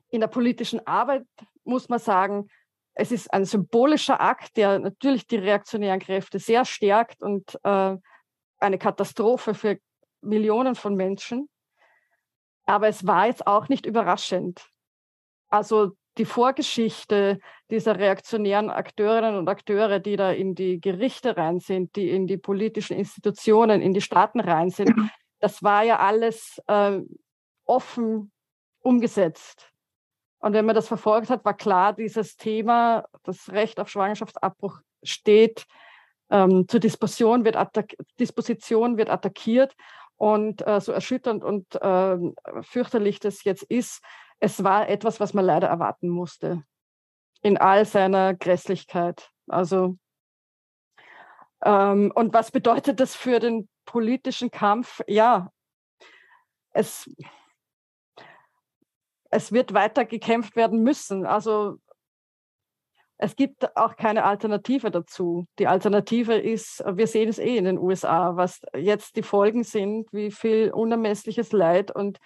in 0.10 0.22
der 0.22 0.28
politischen 0.28 0.86
Arbeit 0.86 1.26
muss 1.64 1.90
man 1.90 2.00
sagen, 2.00 2.48
es 2.94 3.12
ist 3.12 3.34
ein 3.34 3.46
symbolischer 3.46 4.20
Akt, 4.22 4.58
der 4.58 4.80
natürlich 4.80 5.28
die 5.28 5.38
reaktionären 5.38 6.00
Kräfte 6.00 6.40
sehr 6.40 6.66
stärkt 6.66 7.22
und 7.22 7.58
äh, 7.64 7.96
eine 8.60 8.78
Katastrophe 8.78 9.54
für 9.54 9.78
Millionen 10.22 10.76
von 10.76 10.96
Menschen. 10.96 11.50
Aber 12.66 12.88
es 12.88 13.08
war 13.08 13.28
jetzt 13.28 13.48
auch 13.48 13.70
nicht 13.70 13.86
überraschend. 13.86 14.68
Also 15.50 15.92
die 16.18 16.26
Vorgeschichte 16.26 17.40
dieser 17.70 17.98
reaktionären 17.98 18.70
Akteurinnen 18.70 19.38
und 19.38 19.48
Akteure, 19.48 20.00
die 20.00 20.18
da 20.18 20.32
in 20.32 20.56
die 20.56 20.80
Gerichte 20.80 21.38
rein 21.38 21.60
sind, 21.60 21.96
die 21.96 22.10
in 22.10 22.28
die 22.28 22.38
politischen 22.38 22.98
Institutionen, 22.98 23.82
in 23.82 23.94
die 23.94 24.02
Staaten 24.02 24.42
rein 24.42 24.70
sind, 24.70 24.94
das 25.40 25.64
war 25.64 25.84
ja 25.84 26.00
alles 26.00 26.62
äh, 26.68 27.00
offen 27.66 28.32
umgesetzt. 28.82 29.71
Und 30.42 30.54
wenn 30.54 30.66
man 30.66 30.76
das 30.76 30.88
verfolgt 30.88 31.30
hat, 31.30 31.46
war 31.46 31.56
klar, 31.56 31.94
dieses 31.94 32.36
Thema, 32.36 33.06
das 33.24 33.50
Recht 33.50 33.80
auf 33.80 33.90
Schwangerschaftsabbruch 33.90 34.80
steht 35.04 35.66
ähm, 36.30 36.68
zur 36.68 36.80
Disposition, 36.80 37.46
wird 37.46 37.58
Disposition 38.20 38.98
wird 38.98 39.10
attackiert. 39.10 39.76
Und 40.18 40.66
äh, 40.68 40.80
so 40.80 40.92
erschütternd 40.92 41.44
und 41.44 41.76
äh, 41.82 42.18
fürchterlich 42.62 43.20
das 43.20 43.44
jetzt 43.44 43.64
ist, 43.64 44.04
es 44.40 44.64
war 44.64 44.88
etwas, 44.88 45.20
was 45.20 45.34
man 45.34 45.46
leider 45.46 45.68
erwarten 45.68 46.10
musste. 46.10 46.64
In 47.42 47.58
all 47.58 47.86
seiner 47.86 48.36
Grässlichkeit. 48.36 49.32
Also 49.48 49.98
Ähm, 51.64 52.12
und 52.16 52.34
was 52.34 52.52
bedeutet 52.52 53.00
das 53.00 53.16
für 53.16 53.40
den 53.40 53.70
politischen 53.86 54.52
Kampf? 54.52 55.02
Ja, 55.08 55.52
es, 56.72 57.10
es 59.32 59.52
wird 59.52 59.74
weiter 59.74 60.06
gekämpft 60.06 60.56
werden 60.56 60.84
müssen. 60.84 61.26
Also 61.26 61.78
es 63.18 63.36
gibt 63.36 63.78
auch 63.78 63.96
keine 63.96 64.26
Alternative 64.26 64.92
dazu. 64.92 65.46
Die 65.58 65.68
Alternative 65.68 66.36
ist, 66.36 66.84
wir 66.86 67.08
sehen 67.08 67.30
es 67.30 67.40
eh 67.40 67.56
in 67.56 67.66
den 67.66 67.80
USA, 67.80 68.36
was 68.36 68.62
jetzt 68.76 69.16
die 69.16 69.24
Folgen 69.24 69.64
sind, 69.64 70.12
wie 70.12 70.32
viel 70.32 70.72
unermessliches 70.72 71.52
Leid 71.52 71.96
und 71.96 72.20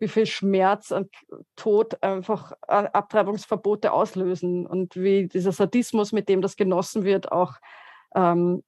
wie 0.00 0.08
viel 0.08 0.26
Schmerz 0.26 0.90
und 0.90 1.08
Tod 1.56 2.02
einfach 2.02 2.52
Abtreibungsverbote 2.62 3.92
auslösen 3.92 4.66
und 4.66 4.96
wie 4.96 5.28
dieser 5.28 5.52
Sadismus, 5.52 6.12
mit 6.12 6.28
dem 6.28 6.42
das 6.42 6.56
genossen 6.56 7.04
wird, 7.04 7.30
auch 7.30 7.54
ähm, 8.14 8.64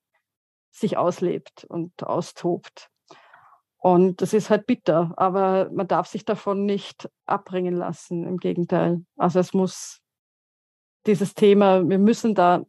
sich 0.71 0.97
auslebt 0.97 1.65
und 1.69 2.03
austobt. 2.03 2.92
Und 3.83 4.23
das 4.23 4.33
ist 4.33 4.49
halt 4.49 4.67
bitter, 4.67 5.13
aber 5.17 5.69
man 5.73 5.89
darf 5.89 6.07
sich 6.07 6.25
davon 6.25 6.65
nicht 6.65 7.11
abbringen 7.27 7.75
lassen. 7.75 8.25
Im 8.25 8.37
Gegenteil. 8.37 9.05
Also 9.17 9.41
es 9.41 9.55
muss 9.55 10.01
dieses 11.05 11.35
Thema, 11.35 11.89
wir 11.89 11.99
müssen 11.99 12.37
da 12.37 12.65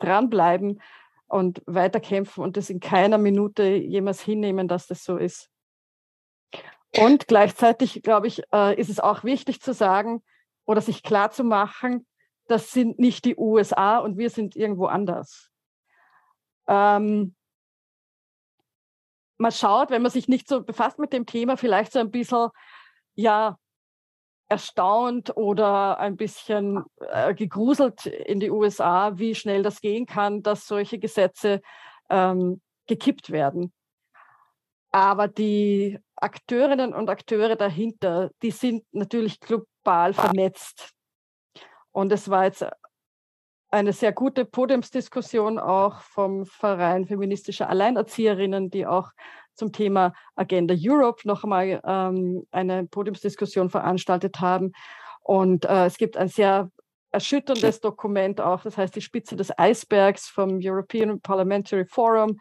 dranbleiben 0.00 0.82
und 1.28 1.62
weiterkämpfen 1.66 2.42
und 2.42 2.56
das 2.56 2.68
in 2.68 2.80
keiner 2.80 3.16
Minute 3.16 3.62
jemals 3.62 4.20
hinnehmen, 4.20 4.66
dass 4.66 4.88
das 4.88 5.04
so 5.04 5.18
ist. 5.18 5.48
Und 6.98 7.28
gleichzeitig, 7.28 8.02
glaube 8.02 8.26
ich, 8.26 8.42
äh, 8.52 8.74
ist 8.74 8.90
es 8.90 8.98
auch 8.98 9.22
wichtig 9.22 9.60
zu 9.60 9.72
sagen 9.72 10.24
oder 10.64 10.80
sich 10.80 11.04
klar 11.04 11.30
zu 11.30 11.44
machen, 11.44 12.08
das 12.48 12.72
sind 12.72 12.98
nicht 12.98 13.24
die 13.24 13.36
USA 13.36 13.98
und 13.98 14.18
wir 14.18 14.30
sind 14.30 14.56
irgendwo 14.56 14.86
anders. 14.86 15.48
Ähm, 16.66 17.36
man 19.38 19.52
schaut, 19.52 19.90
wenn 19.90 20.02
man 20.02 20.10
sich 20.10 20.28
nicht 20.28 20.48
so 20.48 20.62
befasst 20.62 20.98
mit 20.98 21.12
dem 21.12 21.26
Thema, 21.26 21.56
vielleicht 21.56 21.92
so 21.92 21.98
ein 21.98 22.10
bisschen, 22.10 22.48
ja, 23.14 23.58
erstaunt 24.48 25.36
oder 25.36 25.98
ein 25.98 26.16
bisschen 26.16 26.84
äh, 27.00 27.34
gegruselt 27.34 28.06
in 28.06 28.38
die 28.38 28.50
USA, 28.50 29.18
wie 29.18 29.34
schnell 29.34 29.62
das 29.62 29.80
gehen 29.80 30.06
kann, 30.06 30.42
dass 30.42 30.66
solche 30.66 30.98
Gesetze 30.98 31.60
ähm, 32.10 32.60
gekippt 32.86 33.30
werden. 33.30 33.72
Aber 34.92 35.26
die 35.26 35.98
Akteurinnen 36.14 36.94
und 36.94 37.10
Akteure 37.10 37.56
dahinter, 37.56 38.30
die 38.42 38.52
sind 38.52 38.84
natürlich 38.92 39.40
global 39.40 40.14
vernetzt. 40.14 40.92
Und 41.90 42.12
es 42.12 42.30
war 42.30 42.44
jetzt 42.44 42.64
eine 43.70 43.92
sehr 43.92 44.12
gute 44.12 44.44
Podiumsdiskussion 44.44 45.58
auch 45.58 46.00
vom 46.00 46.46
Verein 46.46 47.06
feministischer 47.06 47.68
Alleinerzieherinnen, 47.68 48.70
die 48.70 48.86
auch 48.86 49.10
zum 49.54 49.72
Thema 49.72 50.12
Agenda 50.34 50.74
Europe 50.78 51.26
noch 51.26 51.42
einmal 51.42 51.80
ähm, 51.84 52.46
eine 52.50 52.86
Podiumsdiskussion 52.86 53.70
veranstaltet 53.70 54.40
haben. 54.40 54.72
Und 55.22 55.64
äh, 55.64 55.86
es 55.86 55.98
gibt 55.98 56.16
ein 56.16 56.28
sehr 56.28 56.70
erschütterndes 57.10 57.80
Dokument 57.80 58.40
auch, 58.40 58.62
das 58.62 58.76
heißt 58.76 58.94
die 58.94 59.00
Spitze 59.00 59.36
des 59.36 59.56
Eisbergs 59.58 60.28
vom 60.28 60.58
European 60.62 61.20
Parliamentary 61.20 61.86
Forum, 61.86 62.38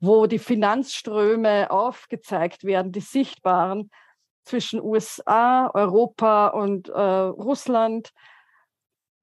wo 0.00 0.26
die 0.26 0.38
Finanzströme 0.38 1.70
aufgezeigt 1.70 2.64
werden, 2.64 2.90
die 2.90 3.00
sichtbaren 3.00 3.90
zwischen 4.44 4.80
USA, 4.82 5.70
Europa 5.72 6.48
und 6.48 6.88
äh, 6.88 7.00
Russland, 7.00 8.12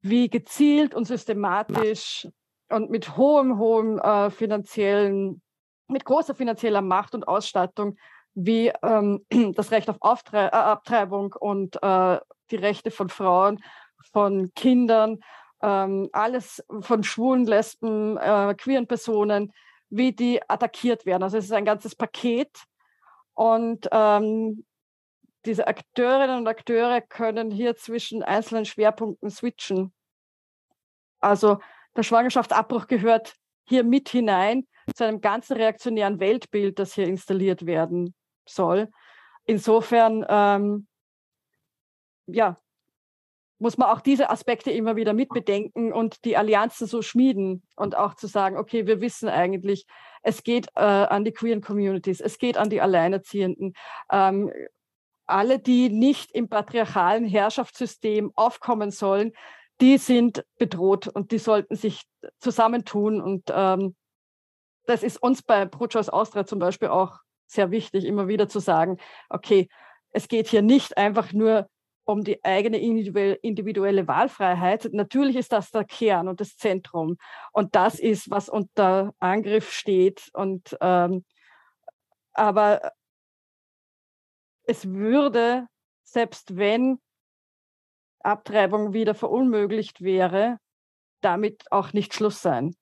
wie 0.02 0.30
gezielt 0.30 0.96
und 0.96 1.06
systematisch 1.06 2.28
und 2.70 2.90
mit 2.90 3.18
hohem, 3.18 3.58
hohem 3.58 4.00
äh, 4.00 4.30
finanziellen 4.30 5.42
mit 5.88 6.06
großer 6.06 6.34
finanzieller 6.34 6.82
Macht 6.82 7.14
und 7.14 7.28
Ausstattung 7.28 7.98
wie 8.34 8.72
ähm, 8.82 9.26
das 9.56 9.72
Recht 9.72 9.90
auf 9.90 9.98
Auftre 10.00 10.48
äh, 10.48 10.56
Abtreibung 10.56 11.34
und 11.34 11.82
äh, 11.84 12.20
die 12.50 12.56
Rechte 12.56 12.92
von 12.92 13.10
Frauen, 13.10 13.64
von 14.12 14.52
Kindern, 14.56 15.20
ähm, 15.62 16.10
alles 16.12 16.64
von 16.82 17.04
schwulen, 17.04 17.46
lesben, 17.46 18.18
äh, 18.18 18.56
queeren 18.58 18.88
Personen, 18.88 19.54
wie 19.90 20.14
die 20.14 20.42
attackiert 20.50 21.06
werden. 21.06 21.24
Also 21.24 21.38
es 21.38 21.46
ist 21.46 21.54
ein 21.54 21.66
ganzes 21.66 21.96
Paket 21.96 22.64
und 23.34 23.88
ähm, 23.92 24.66
diese 25.46 25.68
Akteurinnen 25.68 26.38
und 26.38 26.48
Akteure 26.48 27.02
können 27.02 27.52
hier 27.52 27.76
zwischen 27.76 28.24
einzelnen 28.24 28.66
Schwerpunkten 28.66 29.30
switchen. 29.30 29.94
Also 31.20 31.60
der 31.96 32.04
Schwangerschaftsabbruch 32.04 32.88
gehört 32.88 33.36
hier 33.64 33.84
mit 33.84 34.10
hinein 34.10 34.68
zu 34.96 35.06
einem 35.06 35.22
ganzen 35.22 35.58
reaktionären 35.58 36.20
Weltbild, 36.20 36.80
das 36.80 36.94
hier 36.94 37.08
installiert 37.08 37.66
werden 37.66 38.14
soll. 38.48 38.90
Insofern, 39.46 40.26
ähm, 40.28 40.88
ja, 42.28 42.58
muss 43.60 43.78
man 43.78 43.90
auch 43.90 44.02
diese 44.02 44.32
Aspekte 44.32 44.72
immer 44.72 44.96
wieder 44.96 45.14
mitbedenken 45.14 45.94
und 45.94 46.26
die 46.26 46.36
Allianzen 46.36 46.88
so 46.88 47.04
schmieden 47.04 47.62
und 47.76 47.96
auch 47.96 48.16
zu 48.16 48.26
sagen, 48.26 48.58
okay, 48.58 48.88
wir 48.88 49.02
wissen 49.02 49.30
eigentlich, 49.30 49.86
es 50.24 50.42
geht 50.44 50.68
äh, 50.76 50.82
an 50.82 51.24
die 51.24 51.32
queeren 51.32 51.62
Communities, 51.62 52.22
es 52.22 52.40
geht 52.40 52.58
an 52.58 52.72
die 52.72 52.82
Alleinerziehenden. 52.82 53.74
Ähm, 54.12 54.52
alle, 55.32 55.60
die 55.60 55.90
nicht 55.90 56.32
im 56.32 56.50
patriarchalen 56.50 57.26
Herrschaftssystem 57.26 58.32
aufkommen 58.36 58.92
sollen, 58.92 59.34
die 59.80 59.98
sind 59.98 60.46
bedroht 60.58 61.08
und 61.08 61.32
die 61.32 61.40
sollten 61.40 61.76
sich 61.76 62.04
zusammentun 62.40 63.22
und 63.22 63.52
ähm, 63.54 63.96
das 64.86 65.04
ist 65.04 65.22
uns 65.22 65.42
bei 65.42 65.66
ProChoice 65.66 66.10
Austria 66.10 66.46
zum 66.46 66.60
Beispiel 66.60 66.90
auch 66.90 67.20
sehr 67.48 67.72
wichtig, 67.72 68.06
immer 68.06 68.28
wieder 68.28 68.48
zu 68.48 68.60
sagen, 68.60 68.98
okay, 69.30 69.68
es 70.12 70.28
geht 70.28 70.48
hier 70.48 70.62
nicht 70.62 70.98
einfach 70.98 71.34
nur 71.34 71.68
um 72.04 72.24
die 72.24 72.44
eigene 72.44 72.78
individuelle 72.80 74.08
Wahlfreiheit. 74.08 74.90
Natürlich 74.92 75.36
ist 75.36 75.52
das 75.52 75.72
der 75.72 75.86
Kern 75.86 76.28
und 76.28 76.42
das 76.42 76.56
Zentrum. 76.58 77.18
Und 77.52 77.76
das 77.76 78.00
ist, 78.00 78.30
was 78.30 78.50
unter 78.50 79.14
Angriff 79.20 79.72
steht. 79.72 80.30
Und, 80.34 80.78
ähm, 80.82 81.24
aber 82.34 82.82
es 84.72 84.90
würde, 84.90 85.68
selbst 86.04 86.56
wenn 86.58 87.00
Abtreibung 88.24 88.94
wieder 88.94 89.14
verunmöglicht 89.14 90.02
wäre, 90.02 90.58
damit 91.22 91.72
auch 91.72 91.94
nicht 91.94 92.14
Schluss 92.14 92.42
sein. 92.42 92.76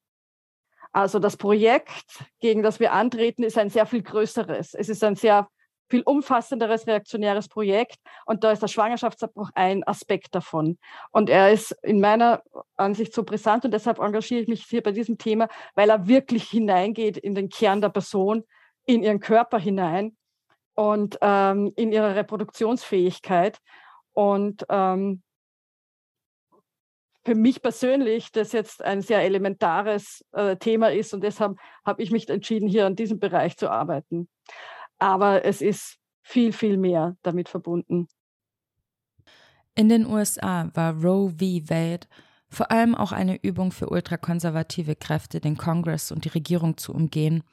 Also 0.92 1.20
das 1.20 1.36
Projekt, 1.38 2.24
gegen 2.40 2.64
das 2.64 2.80
wir 2.80 2.94
antreten, 2.94 3.44
ist 3.44 3.58
ein 3.58 3.70
sehr 3.70 3.86
viel 3.86 4.04
größeres. 4.04 4.74
Es 4.74 4.90
ist 4.90 5.04
ein 5.04 5.16
sehr 5.16 5.48
viel 5.90 6.04
umfassenderes 6.04 6.86
reaktionäres 6.86 7.48
Projekt 7.48 7.98
und 8.28 8.44
da 8.44 8.52
ist 8.52 8.62
der 8.62 8.68
Schwangerschaftsabbruch 8.68 9.50
ein 9.56 9.84
Aspekt 9.88 10.36
davon. 10.36 10.78
Und 11.12 11.32
er 11.32 11.52
ist 11.52 11.72
in 11.82 12.00
meiner 12.00 12.44
Ansicht 12.78 13.14
so 13.14 13.24
brisant 13.24 13.66
und 13.66 13.72
deshalb 13.72 13.98
engagiere 13.98 14.42
ich 14.42 14.48
mich 14.48 14.66
hier 14.66 14.84
bei 14.84 14.92
diesem 14.92 15.18
Thema, 15.18 15.48
weil 15.74 15.90
er 15.90 16.08
wirklich 16.08 16.44
hineingeht 16.50 17.18
in 17.18 17.34
den 17.34 17.50
Kern 17.50 17.82
der 17.82 17.90
Person, 17.90 18.44
in 18.86 19.02
ihren 19.02 19.20
Körper 19.20 19.58
hinein 19.58 20.16
und 20.80 21.18
ähm, 21.20 21.74
in 21.76 21.92
ihre 21.92 22.16
Reproduktionsfähigkeit. 22.16 23.60
Und 24.14 24.66
ähm, 24.70 25.22
für 27.26 27.36
mich 27.36 27.62
persönlich 27.62 28.32
das 28.32 28.54
jetzt 28.54 28.82
ein 28.82 29.02
sehr 29.02 29.22
elementares 29.22 30.24
äh, 30.32 30.56
Thema 30.56 30.90
ist 30.90 31.14
und 31.14 31.22
deshalb 31.22 31.58
habe 31.86 32.02
ich 32.02 32.12
mich 32.12 32.30
entschieden, 32.30 32.70
hier 32.70 32.86
an 32.86 32.96
diesem 32.96 33.20
Bereich 33.20 33.58
zu 33.58 33.70
arbeiten. 33.70 34.30
Aber 35.00 35.44
es 35.44 35.62
ist 35.62 35.98
viel, 36.24 36.54
viel 36.54 36.78
mehr 36.78 37.18
damit 37.24 37.50
verbunden. 37.50 38.08
In 39.76 39.90
den 39.90 40.06
USA 40.06 40.72
war 40.76 40.94
Roe 40.94 41.32
v. 41.32 41.70
Wade 41.70 42.08
vor 42.48 42.72
allem 42.72 42.96
auch 42.96 43.12
eine 43.12 43.36
Übung 43.44 43.74
für 43.74 43.90
ultrakonservative 43.90 44.96
Kräfte, 44.96 45.42
den 45.42 45.58
Kongress 45.58 46.14
und 46.14 46.24
die 46.24 46.30
Regierung 46.30 46.78
zu 46.78 46.94
umgehen, 46.94 47.44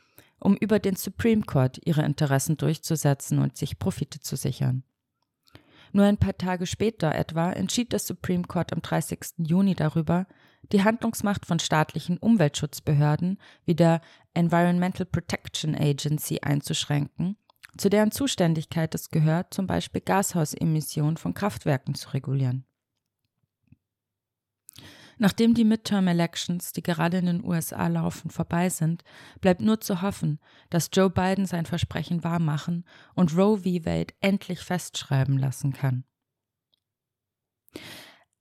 um 0.40 0.56
über 0.56 0.78
den 0.78 0.96
Supreme 0.96 1.42
Court 1.42 1.80
ihre 1.84 2.04
Interessen 2.04 2.56
durchzusetzen 2.56 3.38
und 3.38 3.56
sich 3.56 3.78
Profite 3.78 4.20
zu 4.20 4.36
sichern. 4.36 4.84
Nur 5.92 6.04
ein 6.04 6.18
paar 6.18 6.36
Tage 6.36 6.66
später 6.66 7.14
etwa 7.14 7.52
entschied 7.52 7.92
das 7.92 8.06
Supreme 8.06 8.44
Court 8.44 8.72
am 8.72 8.82
30. 8.82 9.18
Juni 9.38 9.74
darüber, 9.74 10.26
die 10.72 10.82
Handlungsmacht 10.82 11.46
von 11.46 11.58
staatlichen 11.58 12.18
Umweltschutzbehörden 12.18 13.38
wie 13.64 13.74
der 13.74 14.00
Environmental 14.34 15.06
Protection 15.06 15.74
Agency 15.74 16.40
einzuschränken, 16.42 17.36
zu 17.76 17.88
deren 17.88 18.10
Zuständigkeit 18.10 18.94
es 18.94 19.10
gehört, 19.10 19.54
zum 19.54 19.66
Beispiel 19.66 20.00
Gashausemissionen 20.00 21.16
von 21.16 21.34
Kraftwerken 21.34 21.94
zu 21.94 22.10
regulieren. 22.10 22.64
Nachdem 25.18 25.54
die 25.54 25.64
Midterm 25.64 26.08
Elections, 26.08 26.72
die 26.72 26.82
gerade 26.82 27.18
in 27.18 27.26
den 27.26 27.44
USA 27.44 27.86
laufen, 27.88 28.30
vorbei 28.30 28.68
sind, 28.68 29.02
bleibt 29.40 29.62
nur 29.62 29.80
zu 29.80 30.02
hoffen, 30.02 30.38
dass 30.68 30.90
Joe 30.92 31.08
Biden 31.08 31.46
sein 31.46 31.64
Versprechen 31.64 32.22
wahrmachen 32.22 32.84
und 33.14 33.36
Roe 33.36 33.58
v. 33.58 33.64
Wade 33.86 34.14
endlich 34.20 34.60
festschreiben 34.60 35.38
lassen 35.38 35.72
kann. 35.72 36.04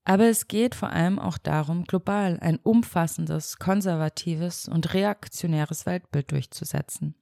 Aber 0.03 0.25
es 0.25 0.47
geht 0.47 0.75
vor 0.75 0.91
allem 0.91 1.17
auch 1.17 1.37
darum, 1.37 1.85
global 1.85 2.37
ein 2.39 2.59
umfassendes, 2.59 3.57
konservatives 3.57 4.67
und 4.67 4.93
reaktionäres 4.93 5.85
Weltbild 5.85 6.31
durchzusetzen. 6.31 7.15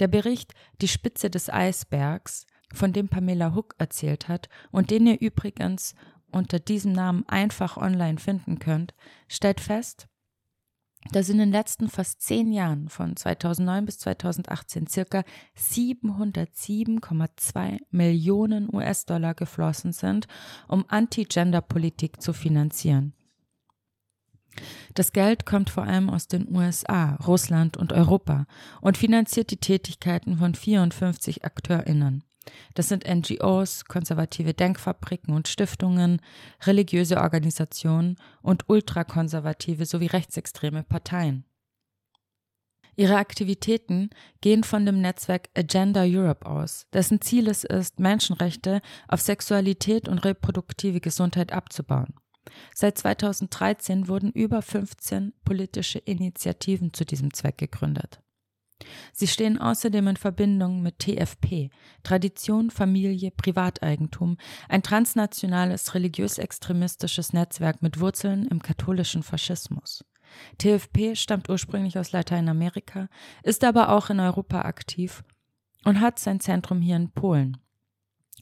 Der 0.00 0.08
Bericht 0.08 0.54
Die 0.80 0.88
Spitze 0.88 1.30
des 1.30 1.48
Eisbergs, 1.48 2.46
von 2.72 2.92
dem 2.92 3.08
Pamela 3.08 3.54
Hook 3.54 3.74
erzählt 3.78 4.28
hat 4.28 4.48
und 4.70 4.90
den 4.90 5.06
ihr 5.06 5.20
übrigens 5.20 5.94
unter 6.30 6.58
diesem 6.58 6.92
Namen 6.92 7.24
einfach 7.28 7.76
online 7.76 8.18
finden 8.18 8.58
könnt, 8.58 8.94
stellt 9.28 9.60
fest, 9.60 10.08
dass 11.12 11.28
in 11.28 11.38
den 11.38 11.52
letzten 11.52 11.88
fast 11.88 12.20
zehn 12.22 12.50
Jahren 12.52 12.88
von 12.88 13.14
2009 13.16 13.86
bis 13.86 14.00
2018 14.00 14.88
circa 14.88 15.22
707,2 15.56 17.78
Millionen 17.90 18.68
US-Dollar 18.72 19.34
geflossen 19.34 19.92
sind, 19.92 20.26
um 20.66 20.84
Anti-Gender-Politik 20.88 22.20
zu 22.20 22.32
finanzieren. 22.32 23.14
Das 24.94 25.12
Geld 25.12 25.46
kommt 25.46 25.70
vor 25.70 25.84
allem 25.84 26.10
aus 26.10 26.26
den 26.26 26.52
USA, 26.54 27.14
Russland 27.26 27.76
und 27.76 27.92
Europa 27.92 28.46
und 28.80 28.96
finanziert 28.96 29.52
die 29.52 29.58
Tätigkeiten 29.58 30.38
von 30.38 30.56
54 30.56 31.44
AkteurInnen. 31.44 32.24
Das 32.74 32.88
sind 32.88 33.04
NGOs, 33.08 33.84
konservative 33.84 34.54
Denkfabriken 34.54 35.34
und 35.34 35.48
Stiftungen, 35.48 36.20
religiöse 36.64 37.18
Organisationen 37.18 38.16
und 38.42 38.68
ultrakonservative 38.68 39.86
sowie 39.86 40.06
rechtsextreme 40.06 40.82
Parteien. 40.82 41.44
Ihre 42.98 43.16
Aktivitäten 43.16 44.10
gehen 44.40 44.64
von 44.64 44.84
dem 44.84 45.00
Netzwerk 45.00 45.50
Agenda 45.56 46.02
Europe 46.02 46.44
aus, 46.44 46.88
dessen 46.92 47.20
Ziel 47.20 47.46
es 47.46 47.62
ist, 47.62 48.00
Menschenrechte 48.00 48.80
auf 49.06 49.20
Sexualität 49.20 50.08
und 50.08 50.18
reproduktive 50.24 51.00
Gesundheit 51.00 51.52
abzubauen. 51.52 52.14
Seit 52.74 52.98
2013 52.98 54.08
wurden 54.08 54.32
über 54.32 54.62
15 54.62 55.32
politische 55.44 56.00
Initiativen 56.00 56.92
zu 56.92 57.04
diesem 57.04 57.32
Zweck 57.32 57.58
gegründet. 57.58 58.20
Sie 59.12 59.26
stehen 59.26 59.58
außerdem 59.58 60.08
in 60.08 60.16
Verbindung 60.16 60.82
mit 60.82 60.98
TFP, 61.00 61.70
Tradition, 62.02 62.70
Familie, 62.70 63.30
Privateigentum, 63.30 64.36
ein 64.68 64.82
transnationales 64.82 65.94
religiös-extremistisches 65.94 67.32
Netzwerk 67.32 67.82
mit 67.82 68.00
Wurzeln 68.00 68.46
im 68.46 68.62
katholischen 68.62 69.22
Faschismus. 69.22 70.04
TFP 70.58 71.16
stammt 71.16 71.48
ursprünglich 71.48 71.98
aus 71.98 72.12
Lateinamerika, 72.12 73.08
ist 73.42 73.64
aber 73.64 73.90
auch 73.90 74.10
in 74.10 74.20
Europa 74.20 74.62
aktiv 74.62 75.24
und 75.84 76.00
hat 76.00 76.18
sein 76.18 76.40
Zentrum 76.40 76.80
hier 76.80 76.96
in 76.96 77.10
Polen. 77.10 77.56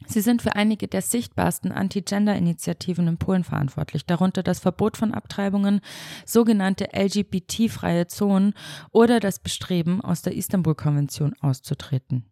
Sie 0.05 0.21
sind 0.21 0.43
für 0.43 0.55
einige 0.55 0.89
der 0.89 1.01
sichtbarsten 1.01 1.73
Anti-Gender-Initiativen 1.73 3.09
in 3.09 3.17
Polen 3.17 3.45
verantwortlich, 3.45 4.05
darunter 4.05 4.43
das 4.43 4.61
Verbot 4.61 4.97
von 4.97 5.15
Abtreibungen, 5.15 5.81
sogenannte 6.27 6.89
LGBT-freie 6.93 8.07
Zonen 8.07 8.53
oder 8.93 9.21
das 9.21 9.39
Bestreben, 9.39 10.03
aus 10.03 10.23
der 10.23 10.35
Istanbul-Konvention 10.37 11.35
auszutreten. 11.41 12.27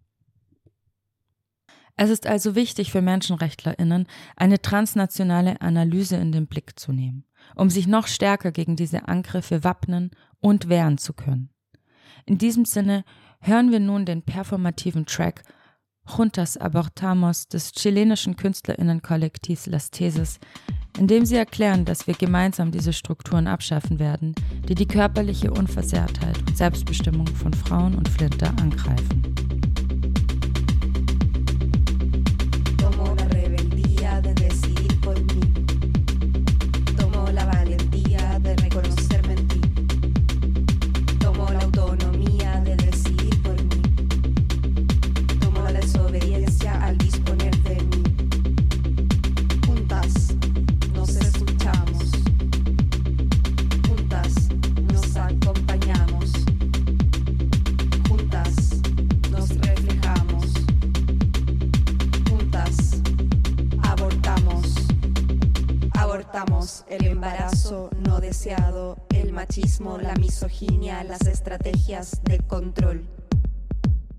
Es 1.97 2.11
ist 2.11 2.27
also 2.27 2.55
wichtig 2.55 2.91
für 2.91 3.03
Menschenrechtlerinnen, 3.03 4.07
eine 4.37 4.61
transnationale 4.61 5.61
Analyse 5.61 6.17
in 6.17 6.33
den 6.33 6.47
Blick 6.47 6.79
zu 6.79 6.93
nehmen, 6.93 7.25
um 7.55 7.71
sich 7.71 7.87
noch 7.87 8.09
stärker 8.09 8.51
gegen 8.51 8.77
diese 8.77 9.07
Angriffe 9.09 9.63
wappnen 9.63 10.11
und 10.41 10.69
wehren 10.69 10.99
zu 10.99 11.13
können. 11.13 11.51
In 12.27 12.37
diesem 12.39 12.65
Sinne 12.65 13.05
hören 13.41 13.71
wir 13.71 13.81
nun 13.81 14.07
den 14.07 14.23
performativen 14.23 15.07
Track 15.07 15.45
Juntas 16.07 16.57
Abortamos 16.57 17.49
des 17.49 17.73
chilenischen 17.73 18.37
Künstlerinnenkollektivs 18.37 19.67
Las 19.67 19.91
Teses, 19.91 20.39
in 20.99 21.07
dem 21.07 21.25
sie 21.25 21.37
erklären, 21.37 21.85
dass 21.85 22.07
wir 22.07 22.15
gemeinsam 22.15 22.71
diese 22.71 22.93
Strukturen 22.93 23.47
abschaffen 23.47 23.99
werden, 23.99 24.35
die 24.69 24.75
die 24.75 24.87
körperliche 24.87 25.51
Unversehrtheit 25.51 26.39
und 26.39 26.57
Selbstbestimmung 26.57 27.27
von 27.27 27.53
Frauen 27.53 27.95
und 27.95 28.09
Flinter 28.09 28.49
angreifen. 28.61 29.35
Misoginia, 70.25 71.05
las 71.05 71.27
estrategias 71.27 72.23
de 72.25 72.39
control. 72.39 73.07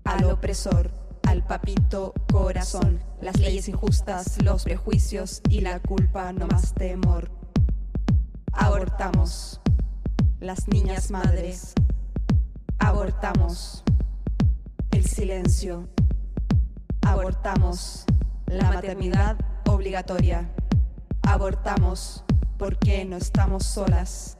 Al 0.04 0.22
opresor, 0.26 0.92
al 1.26 1.44
papito 1.44 2.14
corazón, 2.30 3.00
las 3.20 3.40
leyes 3.40 3.68
injustas, 3.68 4.40
los 4.40 4.62
prejuicios 4.62 5.42
y 5.48 5.62
la 5.62 5.80
culpa, 5.80 6.32
no 6.32 6.46
más 6.46 6.74
temor. 6.74 7.32
Abortamos, 8.52 9.60
las 10.38 10.68
niñas 10.68 11.10
madres. 11.10 11.74
Abortamos, 12.78 13.82
el 14.92 15.06
silencio. 15.06 15.88
Abortamos, 17.02 18.04
la 18.46 18.70
maternidad 18.70 19.36
obligatoria. 19.66 20.48
Abortamos 21.22 22.22
porque 22.58 23.04
no 23.04 23.16
estamos 23.16 23.66
solas 23.66 24.36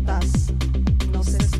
escutas. 0.00 0.52
No 1.12 1.22
sé 1.22 1.59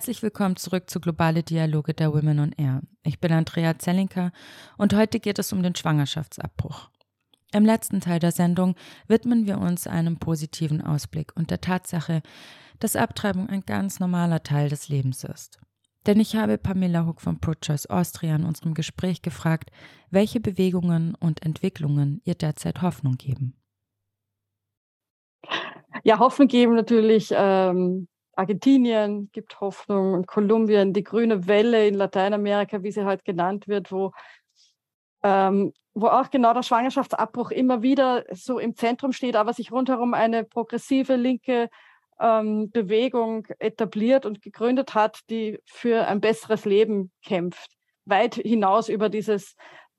Herzlich 0.00 0.22
willkommen 0.22 0.56
zurück 0.56 0.88
zu 0.88 0.98
Globale 0.98 1.42
Dialoge 1.42 1.92
der 1.92 2.14
Women 2.14 2.40
on 2.40 2.52
Air. 2.52 2.80
Ich 3.02 3.20
bin 3.20 3.32
Andrea 3.32 3.78
Zellinker 3.78 4.32
und 4.78 4.94
heute 4.94 5.20
geht 5.20 5.38
es 5.38 5.52
um 5.52 5.62
den 5.62 5.74
Schwangerschaftsabbruch. 5.74 6.88
Im 7.52 7.66
letzten 7.66 8.00
Teil 8.00 8.18
der 8.18 8.32
Sendung 8.32 8.76
widmen 9.08 9.44
wir 9.44 9.58
uns 9.58 9.86
einem 9.86 10.18
positiven 10.18 10.80
Ausblick 10.80 11.36
und 11.36 11.50
der 11.50 11.60
Tatsache, 11.60 12.22
dass 12.78 12.96
Abtreibung 12.96 13.50
ein 13.50 13.60
ganz 13.66 14.00
normaler 14.00 14.42
Teil 14.42 14.70
des 14.70 14.88
Lebens 14.88 15.22
ist. 15.22 15.60
Denn 16.06 16.18
ich 16.18 16.34
habe 16.34 16.56
Pamela 16.56 17.04
Huck 17.04 17.20
von 17.20 17.38
ProChoice 17.38 17.84
Austria 17.84 18.36
in 18.36 18.44
unserem 18.44 18.72
Gespräch 18.72 19.20
gefragt, 19.20 19.70
welche 20.08 20.40
Bewegungen 20.40 21.14
und 21.14 21.44
Entwicklungen 21.44 22.22
ihr 22.24 22.36
derzeit 22.36 22.80
Hoffnung 22.80 23.18
geben. 23.18 23.54
Ja, 26.04 26.18
Hoffnung 26.18 26.48
geben 26.48 26.74
natürlich 26.74 27.34
ähm, 27.36 28.08
Argentinien 28.40 29.30
gibt 29.32 29.60
Hoffnung 29.60 30.14
und 30.14 30.26
Kolumbien, 30.26 30.94
die 30.94 31.04
grüne 31.04 31.46
Welle 31.46 31.86
in 31.86 31.94
Lateinamerika, 31.94 32.82
wie 32.82 32.90
sie 32.90 33.04
halt 33.04 33.22
genannt 33.22 33.68
wird, 33.68 33.92
wo, 33.92 34.12
ähm, 35.22 35.74
wo 35.92 36.06
auch 36.06 36.30
genau 36.30 36.54
der 36.54 36.62
Schwangerschaftsabbruch 36.62 37.50
immer 37.50 37.82
wieder 37.82 38.24
so 38.32 38.58
im 38.58 38.74
Zentrum 38.74 39.12
steht, 39.12 39.36
aber 39.36 39.52
sich 39.52 39.70
rundherum 39.70 40.14
eine 40.14 40.44
progressive 40.44 41.16
linke 41.16 41.68
ähm, 42.18 42.70
Bewegung 42.70 43.46
etabliert 43.58 44.24
und 44.24 44.40
gegründet 44.40 44.94
hat, 44.94 45.20
die 45.28 45.58
für 45.66 46.06
ein 46.06 46.22
besseres 46.22 46.64
Leben 46.64 47.12
kämpft, 47.22 47.76
weit 48.06 48.36
hinaus 48.36 48.88
über 48.88 49.10
dieses 49.10 49.54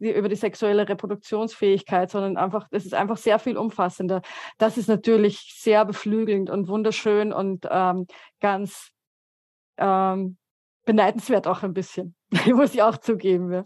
über 0.09 0.29
die 0.29 0.35
sexuelle 0.35 0.87
Reproduktionsfähigkeit, 0.87 2.09
sondern 2.09 2.37
einfach, 2.37 2.67
es 2.71 2.85
ist 2.85 2.93
einfach 2.93 3.17
sehr 3.17 3.39
viel 3.39 3.57
umfassender. 3.57 4.21
Das 4.57 4.77
ist 4.77 4.87
natürlich 4.87 5.53
sehr 5.57 5.85
beflügelnd 5.85 6.49
und 6.49 6.67
wunderschön 6.67 7.31
und 7.31 7.67
ähm, 7.69 8.07
ganz 8.39 8.91
ähm, 9.77 10.37
beneidenswert 10.85 11.47
auch 11.47 11.63
ein 11.63 11.73
bisschen, 11.73 12.15
muss 12.47 12.73
ich 12.73 12.81
auch 12.81 12.97
zugeben. 12.97 13.53
Ja. 13.53 13.63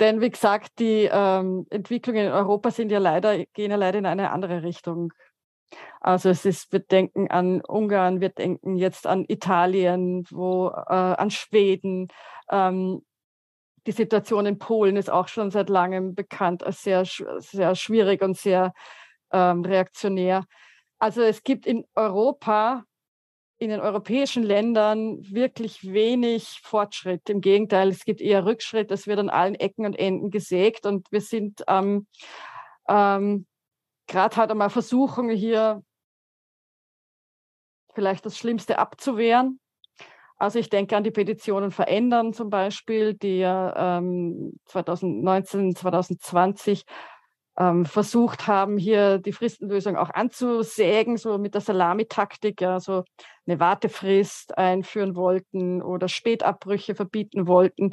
Denn 0.00 0.20
wie 0.20 0.30
gesagt, 0.30 0.78
die 0.78 1.08
ähm, 1.10 1.66
Entwicklungen 1.70 2.26
in 2.26 2.32
Europa 2.32 2.70
sind 2.70 2.90
ja 2.90 2.98
leider, 2.98 3.44
gehen 3.46 3.70
ja 3.70 3.76
leider 3.76 3.98
in 3.98 4.06
eine 4.06 4.32
andere 4.32 4.62
Richtung. 4.62 5.12
Also 6.00 6.28
es 6.28 6.44
ist, 6.44 6.72
wir 6.72 6.80
denken 6.80 7.30
an 7.30 7.60
Ungarn, 7.62 8.20
wir 8.20 8.28
denken 8.28 8.76
jetzt 8.76 9.06
an 9.06 9.24
Italien, 9.28 10.24
wo 10.30 10.68
äh, 10.68 10.92
an 10.92 11.30
Schweden. 11.30 12.08
Ähm, 12.50 13.02
die 13.86 13.92
Situation 13.92 14.46
in 14.46 14.58
Polen 14.58 14.96
ist 14.96 15.10
auch 15.10 15.28
schon 15.28 15.50
seit 15.50 15.68
langem 15.68 16.14
bekannt 16.14 16.62
als 16.62 16.82
sehr, 16.82 17.04
sehr 17.04 17.74
schwierig 17.74 18.22
und 18.22 18.36
sehr 18.36 18.72
ähm, 19.32 19.62
reaktionär. 19.64 20.44
Also 20.98 21.22
es 21.22 21.42
gibt 21.42 21.66
in 21.66 21.84
Europa, 21.94 22.84
in 23.58 23.70
den 23.70 23.80
europäischen 23.80 24.42
Ländern 24.42 25.18
wirklich 25.30 25.92
wenig 25.92 26.60
Fortschritt. 26.62 27.28
Im 27.28 27.40
Gegenteil, 27.40 27.88
es 27.88 28.04
gibt 28.04 28.20
eher 28.20 28.46
Rückschritt. 28.46 28.90
Es 28.90 29.06
wird 29.06 29.18
an 29.18 29.30
allen 29.30 29.54
Ecken 29.54 29.86
und 29.86 29.98
Enden 29.98 30.30
gesägt 30.30 30.86
und 30.86 31.10
wir 31.12 31.20
sind 31.20 31.62
ähm, 31.68 32.06
ähm, 32.88 33.46
gerade 34.06 34.36
halt 34.36 34.50
einmal 34.50 34.70
Versuchungen 34.70 35.36
hier 35.36 35.82
vielleicht 37.94 38.26
das 38.26 38.36
Schlimmste 38.36 38.78
abzuwehren. 38.78 39.60
Also 40.44 40.58
ich 40.58 40.68
denke 40.68 40.94
an 40.94 41.04
die 41.04 41.10
Petitionen 41.10 41.70
verändern 41.70 42.34
zum 42.34 42.50
Beispiel, 42.50 43.14
die 43.14 43.38
ja 43.38 43.98
ähm, 43.98 44.52
2019, 44.66 45.74
2020 45.74 46.84
ähm, 47.58 47.86
versucht 47.86 48.46
haben, 48.46 48.76
hier 48.76 49.16
die 49.16 49.32
Fristenlösung 49.32 49.96
auch 49.96 50.10
anzusägen, 50.10 51.16
so 51.16 51.38
mit 51.38 51.54
der 51.54 51.62
Salamitaktik, 51.62 52.60
ja, 52.60 52.78
so 52.78 53.04
eine 53.46 53.58
Wartefrist 53.58 54.58
einführen 54.58 55.16
wollten 55.16 55.80
oder 55.80 56.08
Spätabbrüche 56.08 56.94
verbieten 56.94 57.46
wollten. 57.46 57.92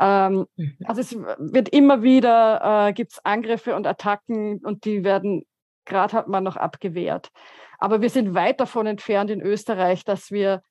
Ähm, 0.00 0.46
mhm. 0.56 0.76
Also 0.86 1.00
es 1.00 1.14
wird 1.14 1.68
immer 1.68 2.02
wieder, 2.02 2.88
äh, 2.88 2.92
gibt 2.92 3.12
es 3.12 3.24
Angriffe 3.24 3.76
und 3.76 3.86
Attacken 3.86 4.58
und 4.64 4.84
die 4.84 5.04
werden 5.04 5.44
gerade 5.84 6.12
hat 6.14 6.26
man 6.26 6.42
noch 6.42 6.56
abgewehrt. 6.56 7.30
Aber 7.78 8.00
wir 8.00 8.10
sind 8.10 8.34
weit 8.34 8.58
davon 8.58 8.88
entfernt 8.88 9.30
in 9.30 9.40
Österreich, 9.40 10.04
dass 10.04 10.32
wir 10.32 10.62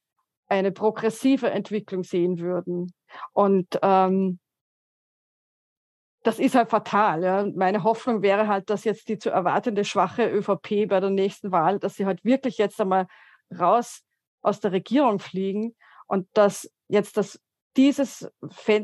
eine 0.48 0.72
progressive 0.72 1.50
Entwicklung 1.50 2.04
sehen 2.04 2.40
würden. 2.40 2.94
Und 3.32 3.80
ähm, 3.82 4.40
das 6.24 6.40
ist 6.40 6.56
halt 6.56 6.70
fatal. 6.70 7.24
Ja. 7.24 7.46
Meine 7.56 7.84
Hoffnung 7.84 8.22
wäre 8.22 8.48
halt, 8.48 8.70
dass 8.70 8.86
jetzt 8.86 9.10
die 9.10 9.18
zu 9.18 9.30
erwartende 9.30 9.86
schwache 9.86 10.30
ÖVP 10.30 10.88
bei 10.88 11.00
der 11.00 11.10
nächsten 11.10 11.52
Wahl, 11.52 11.80
dass 11.80 11.96
sie 11.96 12.06
halt 12.06 12.24
wirklich 12.24 12.58
jetzt 12.58 12.80
einmal 12.80 13.08
raus 13.58 14.02
aus 14.42 14.60
der 14.60 14.72
Regierung 14.72 15.20
fliegen 15.20 15.76
und 16.08 16.28
dass 16.34 16.70
jetzt 16.88 17.18
das, 17.18 17.40
dieses 17.76 18.30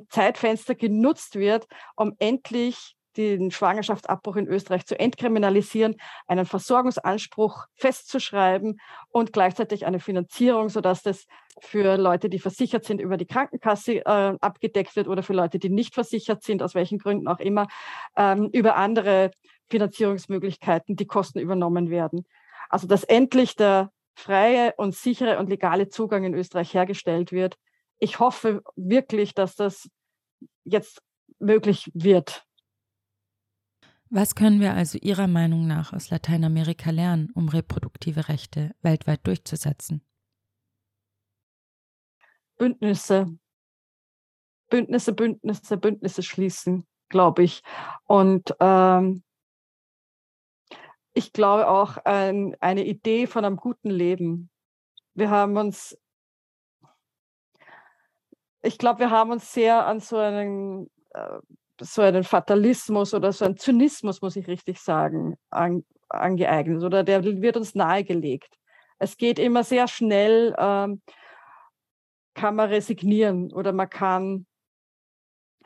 Zeitfenster 0.10 0.76
genutzt 0.76 1.36
wird, 1.36 1.68
um 1.96 2.16
endlich 2.20 2.96
den 3.18 3.52
Schwangerschaftsabbruch 3.52 4.36
in 4.36 4.48
Österreich 4.48 4.86
zu 4.86 5.00
entkriminalisieren, 5.00 5.96
einen 6.28 6.46
Versorgungsanspruch 6.46 7.66
festzuschreiben 7.76 8.80
und 9.10 9.34
gleichzeitig 9.34 9.86
eine 9.86 10.00
Finanzierung, 10.00 10.70
sodass 10.70 11.04
das 11.04 11.26
für 11.62 11.98
Leute, 11.98 12.30
die 12.30 12.40
versichert 12.40 12.86
sind, 12.86 13.02
über 13.02 13.18
die 13.18 13.26
Krankenkasse 13.26 14.06
äh, 14.06 14.38
abgedeckt 14.40 14.96
wird 14.96 15.08
oder 15.08 15.24
für 15.24 15.34
Leute, 15.34 15.60
die 15.60 15.70
nicht 15.70 15.94
versichert 15.94 16.44
sind, 16.44 16.64
aus 16.64 16.76
welchen 16.76 17.00
Gründen 17.00 17.28
auch 17.28 17.40
immer, 17.40 17.68
ähm, 18.16 18.50
über 18.54 18.76
andere 18.76 19.32
Finanzierungsmöglichkeiten 19.70 20.96
die 20.96 21.08
Kosten 21.08 21.40
übernommen 21.40 21.90
werden. 21.90 22.26
Also 22.70 22.88
dass 22.88 23.04
endlich 23.04 23.56
der 23.56 23.92
freie 24.16 24.74
und 24.78 24.96
sichere 24.96 25.40
und 25.40 25.50
legale 25.50 25.90
Zugang 25.90 26.24
in 26.24 26.34
Österreich 26.34 26.74
hergestellt 26.74 27.32
wird. 27.32 27.58
Ich 28.00 28.20
hoffe 28.20 28.62
wirklich, 28.76 29.34
dass 29.34 29.56
das 29.56 29.90
jetzt 30.64 31.02
möglich 31.40 31.90
wird. 31.94 32.46
Was 34.12 34.34
können 34.34 34.60
wir 34.60 34.74
also 34.74 34.98
Ihrer 34.98 35.28
Meinung 35.28 35.68
nach 35.68 35.94
aus 35.94 36.10
Lateinamerika 36.10 36.90
lernen, 36.90 37.30
um 37.36 37.48
reproduktive 37.48 38.28
Rechte 38.28 38.76
weltweit 38.82 39.26
durchzusetzen? 39.28 40.02
Bündnisse, 42.58 43.38
Bündnisse, 44.70 45.14
Bündnisse, 45.14 45.78
Bündnisse 45.78 46.24
schließen, 46.24 46.88
glaube 47.10 47.44
ich. 47.44 47.62
Und 48.06 48.56
ähm, 48.60 49.24
ich 51.14 51.32
glaube 51.32 51.70
auch 51.70 51.98
ein, 51.98 52.56
eine 52.62 52.86
Idee 52.86 53.28
von 53.28 53.46
einem 53.46 53.58
guten 53.58 53.92
Leben. 53.92 54.50
Wir 55.14 55.30
haben 55.30 55.56
uns, 55.56 55.96
ich 58.64 58.80
glaube, 58.80 59.02
wir 59.02 59.12
haben 59.12 59.30
uns 59.30 59.54
sehr 59.54 59.86
an 59.86 60.00
so 60.00 60.18
einen 60.18 60.90
äh, 61.12 61.40
so 61.82 62.02
einen 62.02 62.24
Fatalismus 62.24 63.14
oder 63.14 63.32
so 63.32 63.46
einen 63.46 63.58
Zynismus, 63.58 64.22
muss 64.22 64.36
ich 64.36 64.48
richtig 64.48 64.80
sagen, 64.80 65.38
an, 65.50 65.84
angeeignet 66.10 66.84
oder 66.84 67.04
der 67.04 67.24
wird 67.24 67.58
uns 67.58 67.76
nahegelegt. 67.76 68.58
Es 68.98 69.18
geht 69.18 69.40
immer 69.40 69.64
sehr 69.64 69.88
schnell, 69.88 70.56
ähm, 70.58 71.02
kann 72.34 72.56
man 72.56 72.70
resignieren 72.70 73.52
oder 73.52 73.74
man 73.74 73.90
kann 73.90 74.46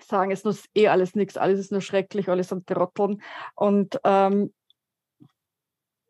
sagen, 0.01 0.31
es 0.31 0.43
ist 0.43 0.69
eh 0.75 0.87
alles 0.87 1.15
nichts, 1.15 1.37
alles 1.37 1.59
ist 1.59 1.71
nur 1.71 1.81
schrecklich, 1.81 2.29
alles 2.29 2.51
am 2.51 2.65
Trotteln. 2.65 3.21
Und 3.55 3.99
ähm, 4.03 4.53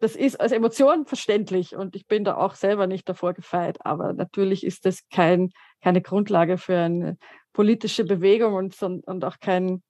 das 0.04 0.18
ist 0.18 0.42
als 0.42 0.52
Emotion 0.52 1.06
verständlich 1.06 1.78
und 1.78 1.96
ich 1.96 2.08
bin 2.08 2.26
da 2.26 2.36
auch 2.36 2.56
selber 2.56 2.88
nicht 2.88 3.08
davor 3.08 3.34
gefeit, 3.34 3.78
aber 3.86 4.12
natürlich 4.12 4.66
ist 4.66 4.86
das 4.86 5.08
kein, 5.10 5.52
keine 5.82 6.02
Grundlage 6.02 6.58
für 6.58 6.78
eine 6.78 7.18
politische 7.54 8.04
Bewegung 8.04 8.54
und, 8.54 8.76
und 8.82 9.24
auch 9.24 9.40
kein, 9.40 9.82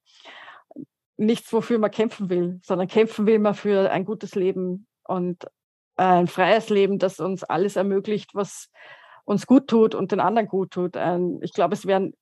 nichts, 1.17 1.51
wofür 1.51 1.79
man 1.79 1.89
kämpfen 1.89 2.29
will, 2.29 2.59
sondern 2.63 2.87
kämpfen 2.87 3.25
will 3.25 3.39
man 3.39 3.55
für 3.55 3.89
ein 3.89 4.05
gutes 4.05 4.35
Leben 4.35 4.85
und 5.03 5.47
ein 5.95 6.27
freies 6.27 6.69
Leben, 6.69 6.99
das 6.99 7.19
uns 7.19 7.43
alles 7.43 7.75
ermöglicht, 7.75 8.35
was 8.35 8.69
uns 9.25 9.47
gut 9.47 9.67
tut 9.67 9.95
und 9.95 10.11
den 10.11 10.19
anderen 10.19 10.47
gut 10.47 10.71
tut. 10.71 10.95
Ich 11.41 11.53
glaube, 11.53 11.73
es 11.73 11.87
werden 11.87 12.13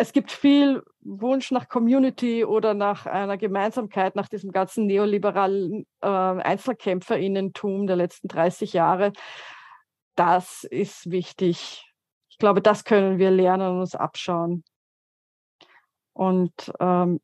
es 0.00 0.12
gibt 0.12 0.30
viel 0.30 0.84
Wunsch 1.00 1.50
nach 1.50 1.68
Community 1.68 2.44
oder 2.44 2.72
nach 2.72 3.06
einer 3.06 3.36
Gemeinsamkeit, 3.36 4.14
nach 4.14 4.28
diesem 4.28 4.52
ganzen 4.52 4.86
neoliberalen 4.86 5.86
äh, 6.00 6.06
Einzelkämpferinnentum 6.06 7.88
der 7.88 7.96
letzten 7.96 8.28
30 8.28 8.74
Jahre. 8.74 9.12
Das 10.14 10.62
ist 10.62 11.10
wichtig. 11.10 11.84
Ich 12.30 12.38
glaube, 12.38 12.62
das 12.62 12.84
können 12.84 13.18
wir 13.18 13.32
lernen 13.32 13.72
und 13.72 13.80
uns 13.80 13.96
abschauen 13.96 14.62
und 16.12 16.72
ähm, 16.78 17.20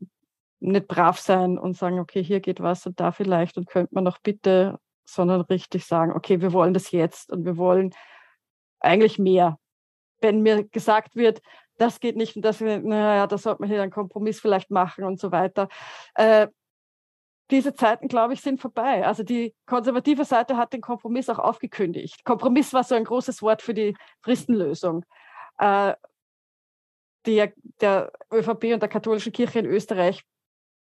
nicht 0.58 0.88
brav 0.88 1.20
sein 1.20 1.56
und 1.58 1.76
sagen, 1.76 2.00
okay, 2.00 2.24
hier 2.24 2.40
geht 2.40 2.60
was 2.60 2.86
und 2.86 2.98
da 2.98 3.12
vielleicht 3.12 3.56
und 3.56 3.68
könnte 3.68 3.94
man 3.94 4.02
noch 4.02 4.18
bitte, 4.18 4.80
sondern 5.04 5.42
richtig 5.42 5.86
sagen, 5.86 6.10
okay, 6.10 6.40
wir 6.40 6.52
wollen 6.52 6.74
das 6.74 6.90
jetzt 6.90 7.30
und 7.30 7.44
wir 7.44 7.56
wollen 7.56 7.94
eigentlich 8.80 9.20
mehr. 9.20 9.60
Wenn 10.20 10.42
mir 10.42 10.64
gesagt 10.64 11.14
wird, 11.14 11.40
das 11.76 12.00
geht 12.00 12.16
nicht 12.16 12.36
und 12.36 12.42
das, 12.42 12.60
naja, 12.60 13.26
da 13.26 13.38
sollte 13.38 13.62
man 13.62 13.70
hier 13.70 13.82
einen 13.82 13.90
Kompromiss 13.90 14.40
vielleicht 14.40 14.70
machen 14.70 15.04
und 15.04 15.18
so 15.18 15.32
weiter. 15.32 15.68
Äh, 16.14 16.48
diese 17.50 17.74
Zeiten, 17.74 18.08
glaube 18.08 18.34
ich, 18.34 18.40
sind 18.40 18.60
vorbei. 18.60 19.06
Also 19.06 19.22
die 19.22 19.54
konservative 19.66 20.24
Seite 20.24 20.56
hat 20.56 20.72
den 20.72 20.80
Kompromiss 20.80 21.28
auch 21.28 21.38
aufgekündigt. 21.38 22.24
Kompromiss 22.24 22.72
war 22.72 22.84
so 22.84 22.94
ein 22.94 23.04
großes 23.04 23.42
Wort 23.42 23.60
für 23.60 23.74
die 23.74 23.96
Fristenlösung. 24.22 25.04
Äh, 25.58 25.94
die 27.26 27.46
der 27.80 28.12
ÖVP 28.32 28.74
und 28.74 28.80
der 28.80 28.88
katholischen 28.88 29.32
Kirche 29.32 29.58
in 29.58 29.66
Österreich 29.66 30.24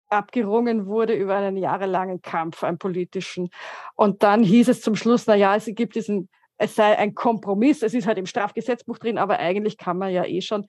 abgerungen 0.10 0.86
wurde 0.86 1.14
über 1.14 1.36
einen 1.36 1.58
jahrelangen 1.58 2.22
Kampf, 2.22 2.64
einen 2.64 2.78
politischen. 2.78 3.50
Und 3.96 4.24
dann 4.24 4.44
hieß 4.44 4.70
es 4.70 4.82
zum 4.82 4.96
Schluss, 4.96 5.28
na 5.28 5.36
ja, 5.36 5.56
es 5.56 5.66
gibt 5.66 5.96
diesen, 5.96 6.30
es 6.58 6.76
sei 6.76 6.98
ein 6.98 7.14
Kompromiss, 7.14 7.84
es 7.84 7.94
ist 7.94 8.08
halt 8.08 8.18
im 8.18 8.26
Strafgesetzbuch 8.26 8.98
drin, 8.98 9.18
aber 9.18 9.40
eigentlich 9.40 9.78
kann 9.78 9.98
man 9.98 10.12
ja 10.12 10.26
eh 10.26 10.42
schon. 10.42 10.68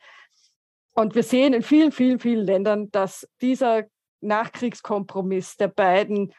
Und 0.92 1.14
wir 1.14 1.22
sehen 1.22 1.54
in 1.54 1.62
vielen, 1.62 1.92
vielen, 1.92 2.18
vielen 2.18 2.44
Ländern, 2.44 2.90
dass 2.90 3.28
dieser 3.40 3.84
Nachkriegskompromiss 4.20 5.56
der 5.56 5.68
beiden 5.68 6.32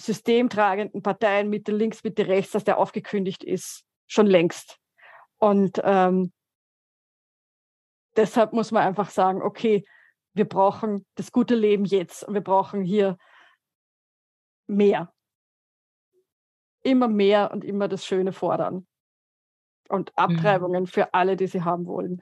systemtragenden 0.00 1.02
Parteien 1.02 1.50
Mitte 1.50 1.72
links, 1.72 2.04
Mitte 2.04 2.28
rechts, 2.28 2.52
dass 2.52 2.64
der 2.64 2.78
aufgekündigt 2.78 3.42
ist, 3.42 3.84
schon 4.06 4.26
längst. 4.26 4.78
Und 5.38 5.80
ähm, 5.84 6.32
deshalb 8.16 8.52
muss 8.52 8.70
man 8.70 8.84
einfach 8.84 9.10
sagen, 9.10 9.42
okay, 9.42 9.84
wir 10.34 10.48
brauchen 10.48 11.04
das 11.16 11.32
gute 11.32 11.56
Leben 11.56 11.84
jetzt 11.84 12.22
und 12.22 12.34
wir 12.34 12.40
brauchen 12.40 12.82
hier 12.82 13.18
mehr 14.68 15.12
immer 16.88 17.08
mehr 17.08 17.50
und 17.52 17.64
immer 17.64 17.86
das 17.88 18.04
Schöne 18.04 18.32
fordern. 18.32 18.86
Und 19.88 20.10
mhm. 20.10 20.14
Abtreibungen 20.16 20.84
ja. 20.84 20.90
für 20.90 21.14
alle, 21.14 21.36
die 21.36 21.46
sie 21.46 21.62
haben 21.62 21.86
wollen. 21.86 22.20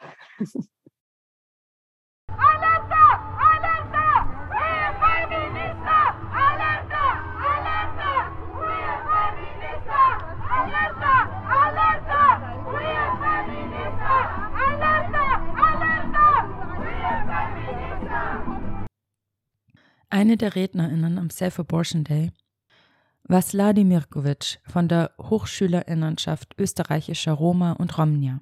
Eine 20.08 20.36
der 20.36 20.54
RednerInnen 20.54 21.18
am 21.18 21.30
Self-Abortion 21.30 22.04
Day 22.04 22.32
Sladi 23.43 23.85
Mirkovic 23.85 24.61
von 24.66 24.89
der 24.89 25.11
Hochschülerinnenschaft 25.18 26.55
österreichischer 26.59 27.33
Roma 27.33 27.72
und 27.72 27.99
Romnia. 27.99 28.41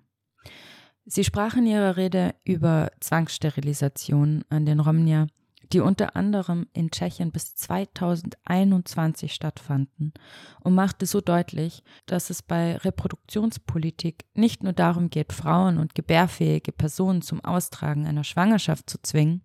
Sie 1.06 1.24
sprach 1.24 1.56
in 1.56 1.66
ihrer 1.66 1.96
Rede 1.96 2.34
über 2.44 2.90
Zwangssterilisation 3.00 4.44
an 4.48 4.66
den 4.66 4.80
Romnia, 4.80 5.26
die 5.72 5.80
unter 5.80 6.16
anderem 6.16 6.66
in 6.72 6.90
Tschechien 6.90 7.32
bis 7.32 7.54
2021 7.54 9.32
stattfanden 9.32 10.12
und 10.60 10.74
machte 10.74 11.06
so 11.06 11.20
deutlich, 11.20 11.82
dass 12.06 12.30
es 12.30 12.42
bei 12.42 12.76
Reproduktionspolitik 12.76 14.24
nicht 14.34 14.62
nur 14.62 14.72
darum 14.72 15.10
geht, 15.10 15.32
Frauen 15.32 15.78
und 15.78 15.94
gebärfähige 15.94 16.72
Personen 16.72 17.22
zum 17.22 17.44
Austragen 17.44 18.06
einer 18.06 18.24
Schwangerschaft 18.24 18.88
zu 18.88 18.98
zwingen, 19.02 19.42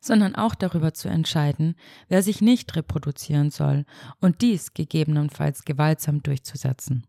sondern 0.00 0.34
auch 0.34 0.54
darüber 0.54 0.94
zu 0.94 1.08
entscheiden, 1.08 1.76
wer 2.08 2.22
sich 2.22 2.40
nicht 2.40 2.74
reproduzieren 2.76 3.50
soll 3.50 3.84
und 4.20 4.42
dies 4.42 4.74
gegebenenfalls 4.74 5.64
gewaltsam 5.64 6.22
durchzusetzen. 6.22 7.06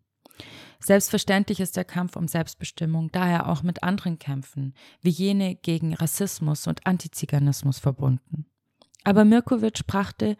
Selbstverständlich 0.79 1.59
ist 1.59 1.77
der 1.77 1.85
Kampf 1.85 2.15
um 2.15 2.27
Selbstbestimmung 2.27 3.11
daher 3.11 3.49
auch 3.49 3.63
mit 3.63 3.83
anderen 3.83 4.19
Kämpfen, 4.19 4.73
wie 5.01 5.09
jene 5.09 5.55
gegen 5.55 5.93
Rassismus 5.93 6.67
und 6.67 6.85
Antiziganismus 6.85 7.79
verbunden. 7.79 8.45
Aber 9.03 9.25
Mirkovic 9.25 9.87
brachte 9.87 10.37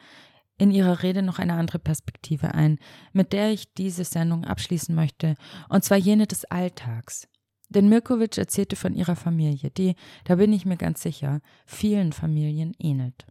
in 0.57 0.71
ihrer 0.71 1.03
Rede 1.03 1.21
noch 1.21 1.39
eine 1.39 1.53
andere 1.53 1.79
Perspektive 1.79 2.53
ein, 2.53 2.79
mit 3.13 3.33
der 3.33 3.51
ich 3.51 3.73
diese 3.73 4.05
Sendung 4.05 4.45
abschließen 4.45 4.93
möchte, 4.93 5.35
und 5.69 5.83
zwar 5.83 5.97
jene 5.97 6.27
des 6.27 6.45
Alltags. 6.45 7.27
Denn 7.69 7.89
Mirkovic 7.89 8.37
erzählte 8.37 8.75
von 8.75 8.93
ihrer 8.93 9.15
Familie, 9.15 9.71
die, 9.71 9.95
da 10.25 10.35
bin 10.35 10.53
ich 10.53 10.65
mir 10.65 10.77
ganz 10.77 11.01
sicher, 11.01 11.39
vielen 11.65 12.13
Familien 12.13 12.73
ähnelt. 12.79 13.25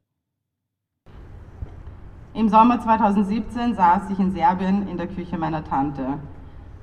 Im 2.34 2.48
Sommer 2.48 2.80
2017 2.80 3.74
saß 3.74 4.10
ich 4.10 4.18
in 4.18 4.32
Serbien 4.32 4.88
in 4.88 4.96
der 4.96 5.06
Küche 5.06 5.38
meiner 5.38 5.62
Tante. 5.62 6.18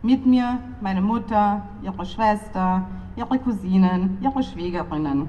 Mit 0.02 0.26
mir 0.26 0.60
meine 0.80 1.02
Mutter, 1.02 1.62
ihre 1.84 2.06
Schwester, 2.06 2.88
ihre 3.18 3.38
Cousinen, 3.38 4.18
ihre 4.22 4.44
Schwägerinnen. 4.44 5.28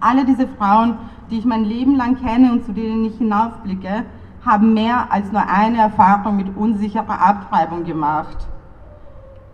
Alle 0.00 0.24
diese 0.24 0.46
Frauen, 0.46 0.98
die 1.30 1.38
ich 1.38 1.44
mein 1.44 1.64
Leben 1.64 1.96
lang 1.96 2.16
kenne 2.22 2.52
und 2.52 2.64
zu 2.64 2.72
denen 2.72 3.04
ich 3.04 3.18
hinaufblicke, 3.18 4.04
haben 4.44 4.72
mehr 4.72 5.10
als 5.10 5.32
nur 5.32 5.46
eine 5.46 5.78
Erfahrung 5.78 6.36
mit 6.36 6.56
unsicherer 6.56 7.20
Abtreibung 7.20 7.84
gemacht. 7.84 8.46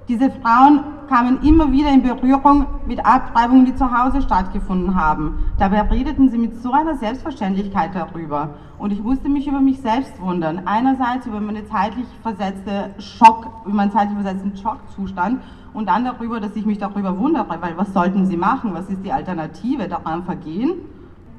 Diese 0.08 0.30
Frauen 0.30 0.84
kamen 1.08 1.42
immer 1.42 1.72
wieder 1.72 1.90
in 1.90 2.00
Berührung 2.00 2.66
mit 2.86 3.04
Abtreibungen, 3.04 3.64
die 3.64 3.74
zu 3.74 3.90
Hause 3.90 4.22
stattgefunden 4.22 4.94
haben. 4.94 5.50
Dabei 5.58 5.80
redeten 5.82 6.28
sie 6.28 6.38
mit 6.38 6.62
so 6.62 6.70
einer 6.70 6.96
Selbstverständlichkeit 6.96 7.90
darüber. 7.92 8.50
Und 8.78 8.92
ich 8.92 9.02
musste 9.02 9.28
mich 9.28 9.48
über 9.48 9.60
mich 9.60 9.80
selbst 9.80 10.20
wundern. 10.20 10.62
Einerseits 10.64 11.26
über 11.26 11.40
meine 11.40 11.66
zeitlich 11.66 12.06
versetzte 12.22 12.94
Schock, 13.00 13.66
meinen 13.66 13.90
zeitlich 13.90 14.14
versetzten 14.14 14.56
Schockzustand 14.56 15.42
und 15.74 15.88
dann 15.88 16.04
darüber, 16.04 16.38
dass 16.38 16.54
ich 16.54 16.66
mich 16.66 16.78
darüber 16.78 17.18
wundere, 17.18 17.60
weil 17.60 17.76
was 17.76 17.92
sollten 17.92 18.26
sie 18.26 18.36
machen? 18.36 18.74
Was 18.74 18.88
ist 18.88 19.04
die 19.04 19.12
Alternative? 19.12 19.88
Daran 19.88 20.22
vergehen? 20.22 20.74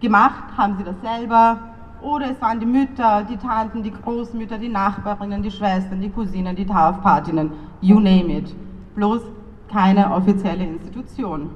Gemacht 0.02 0.44
haben 0.58 0.76
sie 0.78 0.84
das 0.84 1.00
selber, 1.02 1.60
oder 2.02 2.32
es 2.32 2.42
waren 2.42 2.60
die 2.60 2.66
Mütter, 2.66 3.24
die 3.24 3.38
Tanten, 3.38 3.84
die 3.84 3.92
Großmütter, 3.92 4.58
die 4.58 4.70
Nachbarinnen, 4.70 5.42
die 5.42 5.52
Schwestern, 5.52 6.02
die 6.02 6.10
Cousinen, 6.10 6.56
die 6.56 6.66
Taufpatinnen, 6.66 7.52
you 7.82 8.00
name 8.00 8.38
it. 8.38 8.56
Bloß 8.96 9.22
keine 9.72 10.12
offizielle 10.12 10.66
Institution. 10.66 11.52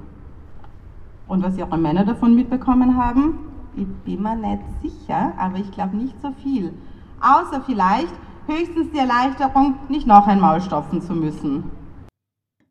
Und 1.28 1.44
was 1.44 1.58
ihre 1.58 1.78
Männer 1.78 2.06
davon 2.06 2.36
mitbekommen 2.36 2.98
haben, 2.98 3.40
ich 3.76 3.88
bin 4.04 4.22
mir 4.22 4.36
nicht 4.36 4.64
sicher, 4.82 5.34
aber 5.38 5.58
ich 5.58 5.72
glaube 5.72 5.96
nicht 5.96 6.16
so 6.22 6.32
viel. 6.44 6.74
Außer 7.22 7.62
vielleicht 7.62 8.14
höchstens 8.48 8.92
die 8.92 8.98
Erleichterung, 8.98 9.76
nicht 9.88 10.08
noch 10.08 10.28
einmal 10.28 10.62
stopfen 10.62 11.02
zu 11.02 11.14
müssen. 11.14 11.72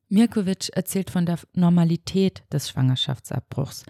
Mirkovic 0.09 0.71
erzählt 0.75 1.09
von 1.09 1.25
der 1.25 1.39
Normalität 1.55 2.43
des 2.53 2.69
Schwangerschaftsabbruchs, 2.69 3.85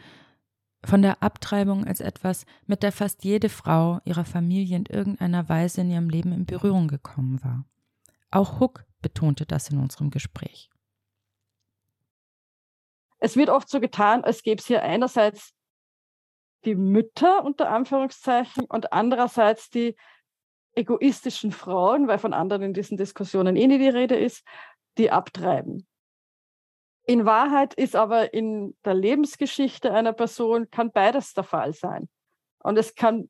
von 0.85 1.03
der 1.03 1.23
Abtreibung 1.23 1.85
als 1.85 2.01
etwas, 2.01 2.47
mit 2.67 2.83
der 2.83 2.93
fast 2.93 3.25
jede 3.25 3.49
Frau 3.49 4.01
ihrer 4.05 4.25
Familie 4.25 4.77
in 4.77 4.87
irgendeiner 4.87 5.49
Weise 5.49 5.83
in 5.83 5.91
ihrem 5.91 6.09
Leben 6.09 6.33
in 6.33 6.47
Berührung 6.47 6.89
gekommen 6.89 7.43
war. 7.45 7.65
Auch 8.31 8.61
Hook 8.61 8.85
betonte 9.03 9.47
das 9.47 9.71
in 9.71 9.79
unserem 9.79 10.11
Gespräch. 10.11 10.71
Es 13.19 13.37
wird 13.37 13.51
oft 13.51 13.69
so 13.69 13.81
getan, 13.81 14.25
als 14.25 14.43
gäbe 14.43 14.61
es 14.61 14.67
hier 14.67 14.83
einerseits 14.83 15.53
die 16.65 16.75
Mütter 16.75 17.45
unter 17.45 17.71
Anführungszeichen 17.71 18.65
und 18.65 18.93
andererseits 18.93 19.71
die 19.71 19.97
egoistischen 20.75 21.53
Frauen, 21.53 22.09
weil 22.09 22.19
von 22.19 22.33
anderen 22.33 22.63
in 22.63 22.75
diesen 22.75 22.97
Diskussionen 22.97 23.57
eh 23.57 23.67
nie 23.67 23.79
die 23.79 23.89
Rede 23.89 24.17
ist, 24.17 24.47
die 24.99 25.11
abtreiben. 25.11 25.87
In 27.11 27.27
Wahrheit 27.27 27.75
ist 27.75 27.97
aber 27.97 28.35
in 28.35 28.77
der 28.85 28.95
Lebensgeschichte 28.95 29.93
einer 29.93 30.13
Person 30.13 30.71
kann 30.71 30.93
beides 30.93 31.35
der 31.35 31.43
Fall 31.43 31.73
sein. 31.73 32.09
Und 32.63 32.79
es 32.79 32.95
kann 32.95 33.29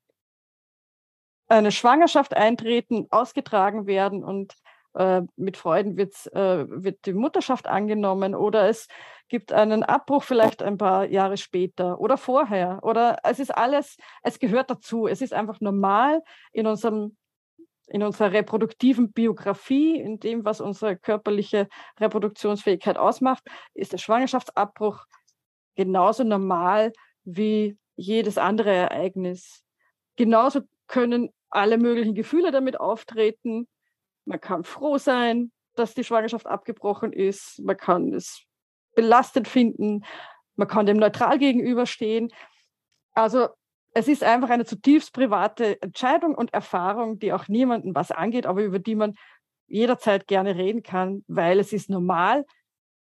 eine 1.48 1.72
Schwangerschaft 1.72 2.36
eintreten, 2.36 3.06
ausgetragen 3.08 3.86
werden 3.86 4.22
und 4.22 4.54
äh, 4.92 5.22
mit 5.36 5.56
Freuden 5.56 5.98
äh, 5.98 6.06
wird 6.68 7.06
die 7.06 7.14
Mutterschaft 7.14 7.68
angenommen 7.68 8.34
oder 8.34 8.68
es 8.68 8.86
gibt 9.30 9.50
einen 9.50 9.82
Abbruch 9.82 10.24
vielleicht 10.24 10.62
ein 10.62 10.76
paar 10.76 11.06
Jahre 11.06 11.38
später 11.38 12.00
oder 12.00 12.18
vorher 12.18 12.80
oder 12.82 13.16
es 13.22 13.38
ist 13.38 13.56
alles, 13.56 13.96
es 14.22 14.38
gehört 14.38 14.68
dazu. 14.68 15.06
Es 15.06 15.22
ist 15.22 15.32
einfach 15.32 15.58
normal 15.62 16.22
in 16.52 16.66
unserem 16.66 17.16
in 17.90 18.04
unserer 18.04 18.32
reproduktiven 18.32 19.12
Biografie, 19.12 20.00
in 20.00 20.20
dem, 20.20 20.44
was 20.44 20.60
unsere 20.60 20.96
körperliche 20.96 21.68
Reproduktionsfähigkeit 21.98 22.96
ausmacht, 22.96 23.42
ist 23.74 23.92
der 23.92 23.98
Schwangerschaftsabbruch 23.98 25.04
genauso 25.74 26.22
normal 26.22 26.92
wie 27.24 27.76
jedes 27.96 28.38
andere 28.38 28.70
Ereignis. 28.70 29.64
Genauso 30.16 30.60
können 30.86 31.30
alle 31.50 31.78
möglichen 31.78 32.14
Gefühle 32.14 32.52
damit 32.52 32.78
auftreten. 32.78 33.66
Man 34.24 34.40
kann 34.40 34.62
froh 34.62 34.98
sein, 34.98 35.50
dass 35.74 35.94
die 35.94 36.04
Schwangerschaft 36.04 36.46
abgebrochen 36.46 37.12
ist. 37.12 37.58
Man 37.58 37.76
kann 37.76 38.14
es 38.14 38.44
belastend 38.94 39.48
finden. 39.48 40.04
Man 40.54 40.68
kann 40.68 40.86
dem 40.86 40.98
neutral 40.98 41.38
gegenüberstehen. 41.38 42.32
Also 43.14 43.48
es 43.92 44.08
ist 44.08 44.22
einfach 44.22 44.50
eine 44.50 44.64
zutiefst 44.64 45.12
private 45.12 45.80
Entscheidung 45.82 46.34
und 46.34 46.54
Erfahrung, 46.54 47.18
die 47.18 47.32
auch 47.32 47.48
niemandem 47.48 47.94
was 47.94 48.10
angeht, 48.10 48.46
aber 48.46 48.62
über 48.62 48.78
die 48.78 48.94
man 48.94 49.14
jederzeit 49.66 50.26
gerne 50.26 50.56
reden 50.56 50.82
kann, 50.82 51.24
weil 51.28 51.58
es 51.58 51.72
ist 51.72 51.90
normal 51.90 52.44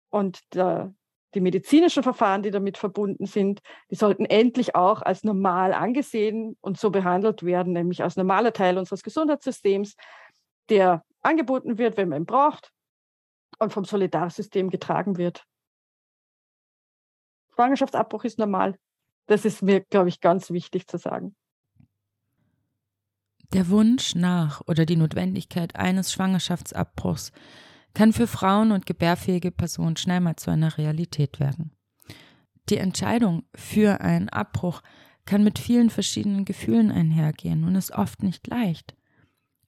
und 0.09 0.41
der, 0.53 0.93
die 1.33 1.41
medizinischen 1.41 2.03
Verfahren, 2.03 2.41
die 2.41 2.51
damit 2.51 2.77
verbunden 2.77 3.25
sind, 3.25 3.61
die 3.91 3.95
sollten 3.95 4.25
endlich 4.25 4.75
auch 4.75 5.01
als 5.01 5.23
normal 5.23 5.73
angesehen 5.73 6.57
und 6.61 6.79
so 6.79 6.89
behandelt 6.89 7.43
werden, 7.43 7.73
nämlich 7.73 8.03
als 8.03 8.15
normaler 8.15 8.53
Teil 8.53 8.77
unseres 8.77 9.03
Gesundheitssystems, 9.03 9.95
der 10.69 11.03
angeboten 11.21 11.77
wird, 11.77 11.97
wenn 11.97 12.09
man 12.09 12.21
ihn 12.21 12.25
braucht 12.25 12.71
und 13.59 13.73
vom 13.73 13.85
Solidarsystem 13.85 14.69
getragen 14.69 15.17
wird. 15.17 15.43
Schwangerschaftsabbruch 17.53 18.23
ist 18.23 18.39
normal. 18.39 18.77
Das 19.27 19.45
ist 19.45 19.61
mir, 19.61 19.81
glaube 19.81 20.09
ich, 20.09 20.21
ganz 20.21 20.49
wichtig 20.49 20.87
zu 20.87 20.97
sagen. 20.97 21.35
Der 23.53 23.69
Wunsch 23.69 24.15
nach 24.15 24.61
oder 24.67 24.85
die 24.85 24.97
Notwendigkeit 24.97 25.75
eines 25.75 26.11
Schwangerschaftsabbruchs 26.11 27.31
kann 27.93 28.11
für 28.11 28.27
Frauen 28.27 28.71
und 28.71 28.85
gebärfähige 28.85 29.51
Personen 29.51 29.95
schnell 29.95 30.19
mal 30.19 30.35
zu 30.35 30.51
einer 30.51 30.77
Realität 30.77 31.39
werden. 31.39 31.71
Die 32.69 32.77
Entscheidung 32.77 33.43
für 33.55 34.01
einen 34.01 34.29
Abbruch 34.29 34.81
kann 35.25 35.43
mit 35.43 35.59
vielen 35.59 35.89
verschiedenen 35.89 36.45
Gefühlen 36.45 36.91
einhergehen 36.91 37.63
und 37.63 37.75
ist 37.75 37.91
oft 37.91 38.23
nicht 38.23 38.47
leicht. 38.47 38.95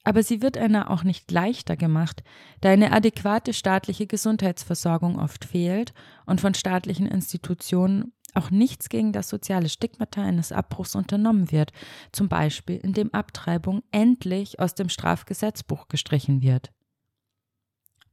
Aber 0.04 0.24
sie 0.24 0.42
wird 0.42 0.58
einer 0.58 0.90
auch 0.90 1.04
nicht 1.04 1.32
leichter 1.32 1.78
gemacht, 1.78 2.24
da 2.62 2.70
eine 2.70 2.92
adäquate 2.92 3.54
staatliche 3.54 4.08
Gesundheitsversorgung 4.08 5.20
oft 5.20 5.46
fehlt 5.46 5.94
und 6.26 6.42
von 6.42 6.54
staatlichen 6.54 7.06
Institutionen 7.06 8.14
auch 8.36 8.52
nichts 8.52 8.90
gegen 8.90 9.12
das 9.12 9.30
soziale 9.30 9.70
Stigmata 9.70 10.24
eines 10.24 10.52
Abbruchs 10.52 10.96
unternommen 10.96 11.52
wird, 11.52 11.72
zum 12.12 12.30
Beispiel 12.30 12.78
indem 12.78 13.14
Abtreibung 13.14 13.84
endlich 13.92 14.60
aus 14.60 14.76
dem 14.76 14.90
Strafgesetzbuch 14.90 15.88
gestrichen 15.88 16.42
wird. 16.42 16.72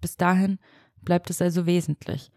Bis 0.01 0.17
dahin 0.17 0.59
bleibt 1.03 1.31
es 1.31 1.41
also 1.43 1.67
wesentlich, 1.67 2.31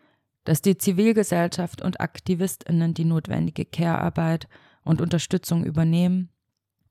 dass 0.43 0.61
die 0.61 0.77
Zivilgesellschaft 0.77 1.81
und 1.81 2.01
Aktivistinnen 2.01 2.93
die 2.93 3.05
notwendige 3.05 3.65
Care-Arbeit 3.65 4.47
und 4.83 5.01
Unterstützung 5.01 5.65
übernehmen 5.65 6.29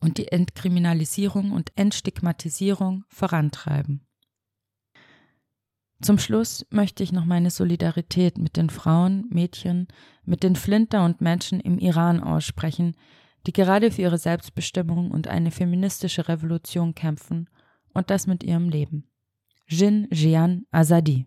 und 0.01 0.19
die 0.19 0.29
Entkriminalisierung 0.29 1.53
und 1.53 1.73
Entstigmatisierung 1.77 3.05
vorantreiben. 3.09 4.08
Zum 6.01 6.19
Schluss 6.19 6.65
möchte 6.71 7.03
ich 7.03 7.13
noch 7.13 7.25
meine 7.25 7.51
Solidarität 7.51 8.39
mit 8.39 8.57
den 8.57 8.71
Frauen, 8.71 9.27
Mädchen, 9.31 9.89
mit 10.25 10.43
den 10.43 10.55
Flinter 10.55 11.05
und 11.05 11.21
Menschen 11.21 11.59
im 11.59 11.79
Iran 11.79 12.21
aussprechen, 12.21 12.95
die 13.47 13.53
gerade 13.53 13.91
für 13.91 14.03
ihre 14.03 14.19
Selbstbestimmung 14.19 15.11
und 15.11 15.27
eine 15.27 15.51
feministische 15.51 16.29
Revolution 16.29 16.95
kämpfen 16.95 17.49
und 17.95 18.11
das 18.11 18.27
mit 18.27 18.45
ihrem 18.45 18.69
Leben. 18.69 19.11
Jin 19.67 20.07
Jian 20.11 20.67
Azadi 20.71 21.27